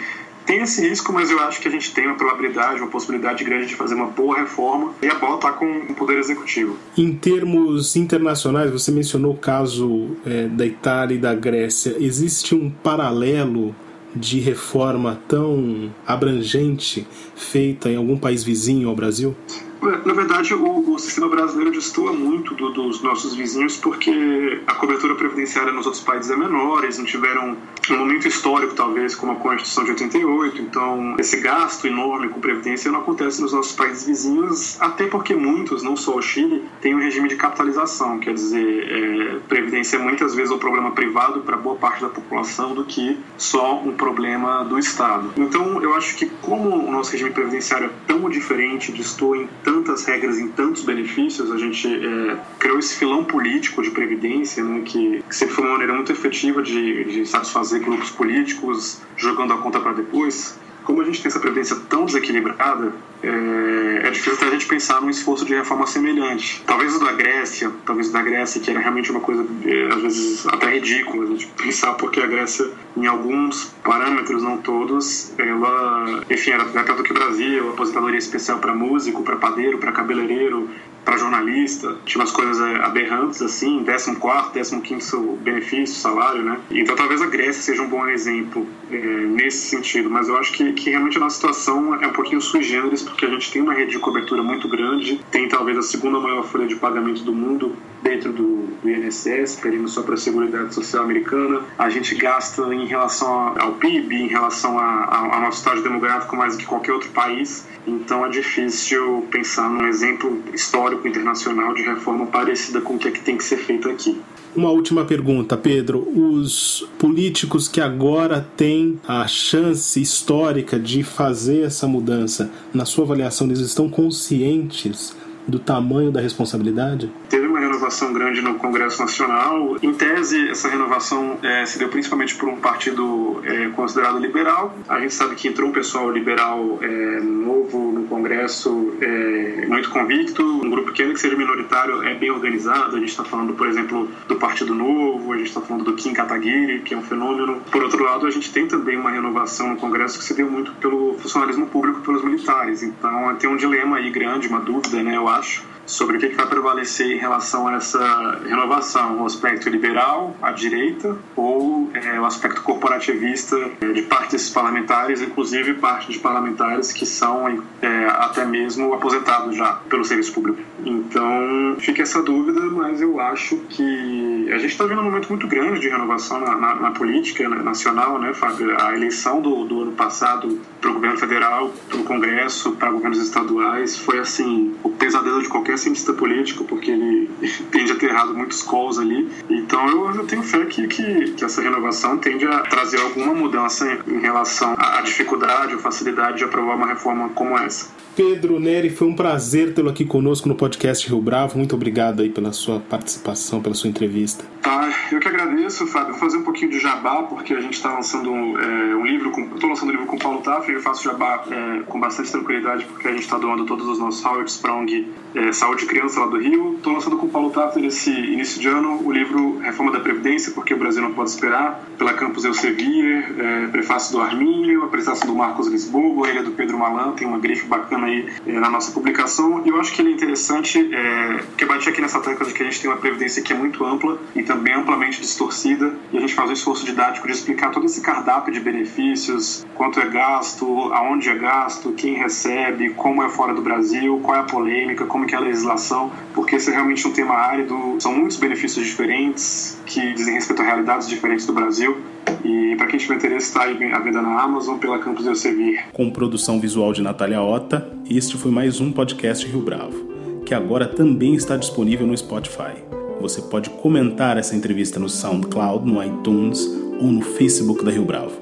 tem 0.53 0.61
esse 0.61 0.87
risco, 0.87 1.15
mas 1.15 1.31
eu 1.31 1.41
acho 1.41 1.62
que 1.62 1.69
a 1.69 1.71
gente 1.71 1.95
tem 1.95 2.07
uma 2.07 2.15
probabilidade, 2.15 2.79
uma 2.79 2.91
possibilidade 2.91 3.43
grande 3.43 3.69
de 3.69 3.75
fazer 3.75 3.95
uma 3.95 4.09
boa 4.09 4.37
reforma 4.37 4.93
e 5.01 5.07
a 5.07 5.15
bola 5.15 5.37
está 5.37 5.51
com 5.51 5.65
o 5.65 5.95
poder 5.95 6.19
executivo. 6.19 6.77
Em 6.95 7.15
termos 7.15 7.97
internacionais, 7.97 8.71
você 8.71 8.91
mencionou 8.91 9.33
o 9.33 9.37
caso 9.37 10.11
é, 10.27 10.49
da 10.49 10.67
Itália 10.67 11.15
e 11.15 11.19
da 11.19 11.35
Grécia. 11.35 11.97
Existe 11.99 12.55
um 12.55 12.69
paralelo 12.69 13.75
de 14.15 14.41
reforma 14.41 15.19
tão 15.27 15.91
abrangente 16.07 17.07
feita 17.35 17.88
em 17.88 17.97
algum 17.97 18.19
país 18.19 18.45
vizinho 18.45 18.91
ao 18.91 18.95
Brasil? 18.95 19.35
Na 19.83 20.12
verdade, 20.12 20.55
o, 20.55 20.92
o 20.95 20.99
sistema 20.99 21.29
brasileiro 21.29 21.73
destoa 21.73 22.12
muito 22.12 22.55
do, 22.55 22.71
dos 22.71 23.03
nossos 23.03 23.35
vizinhos 23.35 23.77
porque 23.77 24.62
a 24.66 24.75
cobertura 24.75 25.16
previdenciária 25.16 25.73
nos 25.73 25.87
outros 25.87 26.03
países 26.03 26.31
é 26.31 26.37
menor, 26.37 26.85
eles 26.85 26.99
não 26.99 27.05
tiveram 27.05 27.57
um 27.90 27.97
momento 27.97 28.29
histórico, 28.29 28.75
talvez, 28.75 29.14
como 29.16 29.33
a 29.33 29.35
Constituição 29.37 29.85
de 29.85 29.90
88, 29.90 30.62
então 30.62 31.16
esse 31.18 31.40
gasto 31.40 31.87
enorme 31.87 32.29
com 32.29 32.40
previdência 32.40 32.92
não 32.92 33.01
acontece 33.01 33.40
nos 33.42 33.53
nossos 33.53 33.73
países 33.73 34.07
vizinhos, 34.07 34.81
até 34.81 35.07
porque 35.07 35.35
muitos, 35.35 35.83
não 35.83 35.97
só 35.97 36.16
o 36.16 36.23
Chile, 36.23 36.64
têm 36.81 36.95
um 36.95 37.01
regime 37.01 37.29
de 37.29 37.35
capitalização, 37.35 38.21
quer 38.21 38.35
dizer, 38.35 38.87
é, 38.88 39.38
previdência 39.49 39.97
é 39.97 39.99
muitas 39.99 40.35
vezes 40.35 40.53
um 40.53 40.59
problema 40.59 40.92
privado 40.92 41.40
para 41.40 41.57
boa 41.57 41.75
parte 41.75 42.03
da 42.03 42.09
população 42.09 42.75
do 42.75 42.85
que 42.85 43.18
só 43.37 43.81
um 43.81 43.92
problema 43.92 44.64
do 44.64 44.79
Estado. 44.79 45.33
Então, 45.37 45.83
eu 45.83 45.95
acho 45.95 46.16
que 46.16 46.27
como 46.40 46.68
o 46.68 46.90
nosso 46.90 47.11
regime 47.12 47.31
previdenciário 47.31 47.87
é 47.87 47.90
tão 48.07 48.31
diferente, 48.31 48.92
destoa 48.92 49.37
em 49.37 49.49
tantas 49.73 50.05
regras, 50.05 50.39
em 50.39 50.49
tantos 50.49 50.85
benefícios, 50.85 51.51
a 51.51 51.57
gente 51.57 51.89
é, 51.89 52.37
criou 52.59 52.79
esse 52.79 52.95
filão 52.97 53.25
político 53.25 53.83
de 53.83 53.91
previdência, 53.91 54.63
né, 54.63 54.83
que, 54.85 55.23
que 55.23 55.35
sempre 55.35 55.55
foi 55.55 55.65
uma 55.65 55.73
maneira 55.73 55.95
muito 55.95 56.13
efetiva 56.13 56.63
de, 56.63 57.05
de 57.05 57.27
satisfazer 57.27 57.81
grupos 57.81 58.11
políticos, 58.11 59.01
jogando 59.17 59.55
a 59.55 59.59
conta 59.59 59.81
para 59.81 59.95
depois. 59.95 60.59
Como 60.85 61.01
a 61.01 61.05
gente 61.05 61.23
tem 61.23 61.29
essa 61.29 61.40
previdência 61.40 61.77
tão 61.88 62.05
desequilibrada, 62.05 62.92
é, 63.23 64.07
é 64.07 64.11
difícil 64.11 64.35
até 64.35 64.47
a 64.47 64.51
gente 64.51 64.66
pensar 64.66 65.01
num 65.01 65.11
esforço 65.11 65.45
de 65.45 65.55
reforma 65.55 65.87
semelhante. 65.87 66.62
Talvez 66.66 66.95
o 66.97 67.01
da 67.01 67.12
Grécia, 67.12 67.71
talvez 67.87 68.09
o 68.09 68.12
da 68.12 68.23
Grécia, 68.23 68.61
que 68.61 68.71
era 68.71 68.81
realmente 68.81 69.11
uma 69.11 69.21
coisa, 69.21 69.47
é, 69.64 69.87
às 69.95 70.03
vezes, 70.03 70.47
até 70.47 70.75
ridícula 70.75 71.25
a 71.25 71.27
gente 71.29 71.47
pensar, 71.47 71.95
porque 71.95 72.21
a 72.21 72.27
Grécia, 72.27 72.68
em 72.97 73.07
alguns 73.07 73.73
parâmetros, 73.85 74.42
não 74.42 74.59
todos, 74.59 75.33
ela, 75.38 76.23
enfim, 76.29 76.51
era 76.51 76.64
até 76.64 76.92
do 76.92 77.03
que 77.03 77.12
o 77.12 77.14
Brasil, 77.14 77.71
aposentadoria 77.71 78.18
especial 78.18 78.59
para 78.59 78.75
músico, 78.75 79.23
para 79.23 79.37
padeiro, 79.37 79.79
para 79.79 79.92
cabeleireiro, 79.92 80.68
para 81.05 81.17
jornalista, 81.17 81.97
tinha 82.05 82.21
umas 82.21 82.33
coisas 82.33 82.61
é, 82.61 82.77
aberrantes 82.77 83.43
assim, 83.43 83.85
14, 83.85 84.81
15 84.81 85.17
benefício, 85.41 85.97
salário, 85.97 86.43
né? 86.43 86.59
Então 86.71 86.95
talvez 86.95 87.21
a 87.21 87.27
Grécia 87.27 87.62
seja 87.62 87.83
um 87.83 87.88
bom 87.88 88.07
exemplo 88.09 88.67
é, 88.91 88.97
nesse 88.97 89.67
sentido, 89.69 90.09
mas 90.09 90.29
eu 90.29 90.37
acho 90.37 90.53
que, 90.53 90.73
que 90.73 90.91
realmente 90.91 91.17
a 91.17 91.21
nossa 91.21 91.37
situação 91.37 91.95
é 92.03 92.07
um 92.07 92.12
pouquinho 92.12 92.41
sui 92.41 92.62
generis, 92.62 93.03
porque 93.03 93.27
a 93.27 93.31
gente 93.31 93.51
tem 93.51 93.62
uma 93.62 93.75
rede 93.75 93.93
de 93.93 93.99
cobertura 93.99 94.43
muito 94.43 94.69
grande, 94.69 95.21
tem 95.31 95.49
talvez 95.49 95.77
a 95.79 95.83
segunda 95.83 96.19
maior 96.21 96.45
folha 96.45 96.67
de 96.67 96.77
pagamento 96.77 97.23
do 97.23 97.33
mundo 97.33 97.75
dentro 98.03 98.33
do, 98.33 98.67
do 98.83 98.91
INSS, 98.91 99.57
pedindo 99.61 99.88
só 99.88 100.03
para 100.03 100.15
a 100.15 100.17
Seguridade 100.17 100.75
Social 100.75 101.05
Americana. 101.05 101.62
A 101.79 101.88
gente 101.88 102.15
gasta 102.15 102.62
em 102.75 102.87
relação 102.87 103.55
ao 103.59 103.73
PIB, 103.75 104.15
em 104.15 104.27
relação 104.27 104.79
ao 104.79 105.41
nosso 105.41 105.59
estágio 105.59 105.83
demográfico 105.83 106.37
mais 106.37 106.57
do 106.57 106.61
que 106.61 106.67
qualquer 106.67 106.93
outro 106.93 107.11
país. 107.11 107.67
Então 107.87 108.25
é 108.25 108.29
difícil 108.29 109.27
pensar 109.31 109.69
num 109.69 109.87
exemplo 109.87 110.43
histórico 110.53 110.92
internacional 111.07 111.75
de 111.75 111.83
reforma 111.83 112.27
parecida 112.27 112.81
com 112.81 112.95
o 112.95 112.99
que, 112.99 113.09
é 113.09 113.11
que 113.11 113.21
tem 113.21 113.37
que 113.37 113.45
ser 113.45 113.59
feito 113.59 113.89
aqui. 113.89 114.21
Uma 114.55 114.71
última 114.71 115.05
pergunta, 115.05 115.57
Pedro. 115.57 116.07
Os 116.15 116.87
políticos 116.99 117.69
que 117.69 117.81
agora 117.81 118.47
têm 118.55 119.01
a 119.09 119.27
chance 119.27 120.01
histórica 120.01 120.79
de 120.79 121.03
fazer 121.03 121.63
essa 121.63 121.89
mudança, 121.89 122.51
na 122.73 122.85
sua 122.85 123.05
avaliação, 123.05 123.47
eles 123.47 123.61
estão 123.61 123.89
conscientes 123.89 125.17
do 125.47 125.59
tamanho 125.59 126.11
da 126.11 126.21
responsabilidade? 126.21 127.11
Teve 127.29 127.47
uma 127.47 127.61
renovação 127.61 128.13
grande 128.13 128.41
no 128.41 128.55
Congresso 128.55 129.01
Nacional. 129.01 129.77
Em 129.83 129.93
tese, 129.93 130.51
essa 130.51 130.69
renovação 130.69 131.39
é, 131.43 131.65
se 131.67 131.79
deu 131.79 131.89
principalmente 131.89 132.35
por 132.35 132.49
um 132.49 132.57
partido 132.57 133.41
é, 133.45 133.69
considerado 133.71 134.19
liberal. 134.19 134.75
A 134.89 135.01
gente 135.01 135.15
sabe 135.15 135.35
que 135.35 135.49
entrou 135.49 135.69
um 135.69 135.73
pessoal 135.73 136.11
liberal 136.11 136.79
é, 136.81 137.21
novo 137.21 137.93
no 137.93 138.05
Congresso, 138.05 138.95
é, 139.01 139.67
muito 139.67 139.91
convicto, 139.91 140.43
um 140.43 140.71
grupo 140.71 140.93
que, 140.93 141.03
ainda 141.03 141.15
que 141.15 141.21
seja 141.21 141.37
minoritário, 141.37 142.03
é 142.03 142.15
bem 142.15 142.31
organizado. 142.31 142.97
A 142.97 142.99
gente 142.99 143.11
está 143.11 143.25
falando, 143.25 143.55
por 143.55 143.67
exemplo, 143.67 144.09
do 144.29 144.37
Partido 144.37 144.75
Novo, 144.75 145.33
a 145.33 145.37
gente 145.39 145.49
está 145.49 145.61
falando 145.61 145.85
do 145.85 145.95
Kim 145.95 146.13
Kataguiri, 146.13 146.81
que 146.81 146.95
é 146.95 146.97
um 146.97 147.03
fenômeno. 147.03 147.61
Por 147.71 147.83
outro 147.83 148.03
lado, 148.03 148.27
a 148.27 148.31
gente 148.31 148.53
tem 148.53 148.67
também 148.67 148.97
uma 148.97 149.11
renovação 149.11 149.71
no 149.71 149.77
Congresso 149.77 150.19
que 150.19 150.25
se 150.25 150.35
deu 150.35 150.51
muito 150.51 150.73
pelo 150.75 151.15
funcionalismo 151.19 151.67
público, 151.67 152.01
pelos 152.01 152.23
militares. 152.25 152.83
Então, 152.83 153.35
tem 153.37 153.49
um 153.49 153.57
dilema 153.57 153.97
aí 153.97 154.11
grande, 154.11 154.49
uma 154.49 154.61
dúvida, 154.61 155.03
né? 155.03 155.17
Eu 155.17 155.29
acho, 155.33 155.64
sobre 155.87 156.16
o 156.16 156.21
que 156.21 156.29
vai 156.29 156.47
prevalecer 156.47 157.11
em 157.11 157.18
relação 157.18 157.66
a 157.68 157.75
essa 157.75 158.40
renovação, 158.47 159.23
o 159.23 159.27
aspecto 159.27 159.68
liberal, 159.68 160.37
à 160.40 160.53
direita, 160.53 161.16
ou 161.37 161.90
é, 161.95 162.21
o 162.21 162.25
aspecto 162.25 162.62
corporativista 162.62 163.57
é, 163.81 163.87
de 163.88 164.03
parte 164.03 164.33
desses 164.33 164.51
parlamentares, 164.51 165.21
inclusive 165.21 165.75
parte 165.75 166.12
de 166.12 166.18
parlamentares 166.18 166.92
que 166.92 167.05
são 167.05 167.62
é, 167.81 168.07
até 168.07 168.45
mesmo 168.45 168.95
aposentados 168.95 169.57
já 169.57 169.73
pelo 169.88 170.05
serviço 170.05 170.33
público. 170.33 170.61
Então 170.85 171.77
fica 171.79 172.03
essa 172.03 172.23
dúvida, 172.23 172.61
mas 172.61 173.01
eu 173.01 173.21
acho 173.21 173.57
que 173.68 174.51
a 174.53 174.59
gente 174.59 174.71
está 174.71 174.85
vendo 174.85 175.01
um 175.01 175.05
momento 175.05 175.29
muito 175.29 175.47
grande 175.47 175.81
de 175.81 175.88
renovação 175.88 176.40
na, 176.40 176.57
na, 176.57 176.75
na 176.77 176.90
política 176.92 177.49
nacional, 177.49 178.18
né, 178.18 178.33
Fábio? 178.35 178.81
A 178.81 178.95
eleição 178.95 179.40
do, 179.40 179.64
do 179.64 179.83
ano 179.83 179.92
passado 179.92 180.61
para 180.81 180.90
o 180.90 180.95
governo 180.95 181.18
federal, 181.18 181.73
para 181.88 181.99
o 181.99 182.05
Congresso, 182.05 182.73
para 182.73 182.90
governos 182.90 183.18
estaduais, 183.18 183.97
foi 183.97 184.18
assim 184.18 184.75
o 184.83 184.90
pesadelo 184.90 185.22
de 185.23 185.49
qualquer 185.49 185.79
cientista 185.79 186.13
político, 186.13 186.65
porque 186.65 186.91
ele 186.91 187.31
tende 187.71 187.93
a 187.93 187.97
ter 187.97 188.11
errado 188.11 188.35
muitos 188.35 188.63
calls 188.63 188.99
ali. 188.99 189.29
Então 189.49 189.89
eu, 189.89 190.15
eu 190.15 190.27
tenho 190.27 190.43
fé 190.43 190.65
que, 190.67 190.87
que, 190.87 191.33
que, 191.33 191.45
essa 191.45 191.63
renovação 191.63 192.19
tende 192.19 192.47
a 192.47 192.61
trazer 192.61 193.01
alguma 193.01 193.35
mudança 193.35 193.87
em, 194.07 194.17
em 194.17 194.21
relação 194.21 194.75
à 194.79 195.01
dificuldade 195.03 195.75
ou 195.75 195.81
facilidade 195.81 196.39
de 196.39 196.45
aprovar 196.45 196.77
uma 196.77 196.87
reforma 196.87 197.29
como 197.31 197.57
essa. 197.59 197.91
Pedro 198.15 198.61
Neri, 198.61 198.91
foi 198.91 199.09
um 199.09 199.17
prazer 199.17 199.73
tê-lo 199.73 199.89
aqui 199.89 200.05
conosco 200.05 200.47
no 200.47 200.55
podcast 200.55 201.09
Rio 201.09 201.21
Bravo. 201.21 201.57
Muito 201.57 201.75
obrigado 201.75 202.21
aí 202.21 202.29
pela 202.29 202.53
sua 202.53 202.79
participação, 202.79 203.63
pela 203.63 203.75
sua 203.75 203.89
entrevista. 203.89 204.45
Tá, 204.61 204.91
eu 205.11 205.19
que 205.19 205.29
agradeço, 205.29 205.87
Fábio. 205.87 206.11
Vou 206.11 206.21
fazer 206.21 206.37
um 206.37 206.43
pouquinho 206.43 206.71
de 206.71 206.79
jabá, 206.79 207.23
porque 207.23 207.55
a 207.55 207.61
gente 207.61 207.75
está 207.75 207.95
lançando 207.95 208.31
é, 208.31 208.97
um 208.97 209.07
livro, 209.07 209.31
estou 209.55 209.71
lançando 209.71 209.89
um 209.89 209.93
livro 209.93 210.07
com 210.07 210.17
o 210.17 210.19
Paulo 210.19 210.43
Taffer 210.43 210.75
e 210.75 210.75
eu 210.75 210.83
faço 210.83 211.05
jabá 211.05 211.45
é, 211.51 211.83
com 211.85 211.99
bastante 211.99 212.31
tranquilidade, 212.31 212.85
porque 212.85 213.09
a 213.09 213.13
gente 213.13 213.23
está 213.23 213.39
doando 213.39 213.65
todos 213.65 213.87
os 213.87 213.99
nossos 213.99 214.23
Howard 214.25 214.51
Sprong 214.51 215.12
é, 215.35 215.53
Saúde 215.53 215.87
Criança 215.87 216.20
lá 216.20 216.27
do 216.27 216.38
Rio. 216.38 216.75
Estou 216.77 216.92
lançando 216.92 217.16
com 217.16 217.27
o 217.27 217.29
Paulo 217.29 217.51
Taffer 217.51 217.85
esse 217.85 218.11
início 218.11 218.61
de 218.61 218.68
ano 218.68 219.01
o 219.05 219.12
livro 219.12 219.59
Reforma 219.59 219.92
da 219.92 220.01
Previdência, 220.01 220.53
porque 220.53 220.75
o 220.75 220.79
Brasil 220.79 221.03
não 221.03 221.12
pode 221.12 221.31
esperar, 221.31 221.85
pela 221.96 222.12
Campus 222.14 222.44
Elsevier, 222.44 223.35
é, 223.38 223.66
prefácio 223.68 224.12
do 224.12 224.20
Armínio, 224.20 224.85
apresentação 224.85 225.27
do 225.27 225.35
Marcos 225.35 225.68
Lisboa, 225.68 226.29
ele 226.29 226.42
do 226.42 226.53
Pedro 226.53 226.79
Malan, 226.79 227.12
tem 227.12 227.27
uma 227.27 227.38
grife 227.38 227.66
bacana 227.66 228.07
aí 228.07 228.29
é, 228.46 228.53
na 228.53 228.68
nossa 228.68 228.92
publicação. 228.92 229.62
E 229.64 229.68
eu 229.68 229.81
acho 229.81 229.92
que 229.92 230.03
ele 230.03 230.11
é 230.11 230.14
interessante, 230.14 230.79
é, 230.92 231.38
porque 231.48 231.64
bate 231.64 231.88
aqui 231.88 232.01
nessa 232.01 232.20
tecla 232.20 232.46
de 232.46 232.53
que 232.53 232.62
a 232.62 232.66
gente 232.66 232.81
tem 232.81 232.90
uma 232.90 232.96
previdência 232.96 233.42
que 233.42 233.53
é 233.53 233.57
muito 233.57 233.85
ampla 233.85 234.18
e 234.35 234.42
também 234.42 234.75
amplamente 234.75 235.20
distorcida, 235.20 235.94
e 236.12 236.18
a 236.18 236.20
gente 236.20 236.35
faz 236.35 236.51
um 236.51 236.53
esforço 236.53 236.85
didático 236.85 237.27
de 237.27 237.33
explicar 237.33 237.70
todo 237.70 237.87
esse 237.87 238.01
cardápio 238.01 238.53
de 238.53 238.61
benefícios, 238.61 239.66
quanto 239.75 240.01
é 240.01 240.07
gasto, 240.07 240.92
aonde 240.92 241.29
é 241.29 241.35
gasto, 241.35 241.92
quem 241.92 242.14
recebe, 242.14 242.90
como 242.90 243.22
é 243.22 243.29
fora 243.29 243.55
do 243.55 243.62
Brasil, 243.62 244.20
qual 244.22 244.37
é 244.37 244.40
a 244.40 244.44
polêmica, 244.44 245.02
como 245.07 245.27
que 245.27 245.35
é 245.35 245.38
a 245.38 245.41
legislação, 245.41 246.11
porque 246.35 246.57
esse 246.57 246.71
é 246.71 246.75
realmente 246.75 247.07
um 247.07 247.12
tema 247.12 247.35
árido, 247.35 247.97
são 247.99 248.15
muitos 248.15 248.37
benefícios 248.37 248.87
diferentes 248.87 249.81
que 249.87 250.15
dizem 250.15 250.35
respeito 250.35 250.62
a 250.62 250.65
realidades 250.65 251.09
diferentes 251.09 251.47
do 251.47 251.53
Brasil. 251.53 251.97
E 252.45 252.75
para 252.77 252.87
quem 252.87 252.99
tiver 252.99 253.17
interesse, 253.17 253.49
está 253.49 253.65
à 253.65 253.99
venda 253.99 254.23
na 254.23 254.41
Amazon 254.41 254.79
pela 254.79 254.99
Campus 254.99 255.27
Elsevier. 255.27 255.87
Com 255.93 256.11
produção 256.11 256.61
visual 256.61 256.93
de 256.93 257.03
Natália 257.03 257.43
Ota, 257.43 257.91
este 258.09 258.37
foi 258.37 258.51
mais 258.51 258.81
um 258.81 258.93
podcast 258.93 259.47
Rio 259.47 259.61
Bravo, 259.61 260.12
que 260.45 260.55
agora 260.55 260.87
também 260.87 261.35
está 261.35 261.57
disponível 261.57 262.07
no 262.07 262.17
Spotify. 262.17 262.75
Você 263.21 263.41
pode 263.43 263.71
comentar 263.71 264.37
essa 264.37 264.57
entrevista 264.57 264.99
no 264.99 265.09
SoundCloud, 265.09 265.88
no 265.88 266.03
iTunes 266.03 266.67
ou 267.01 267.09
no 267.09 267.23
Facebook 267.23 267.85
da 267.85 267.91
Rio 267.91 268.05
Bravo. 268.05 268.33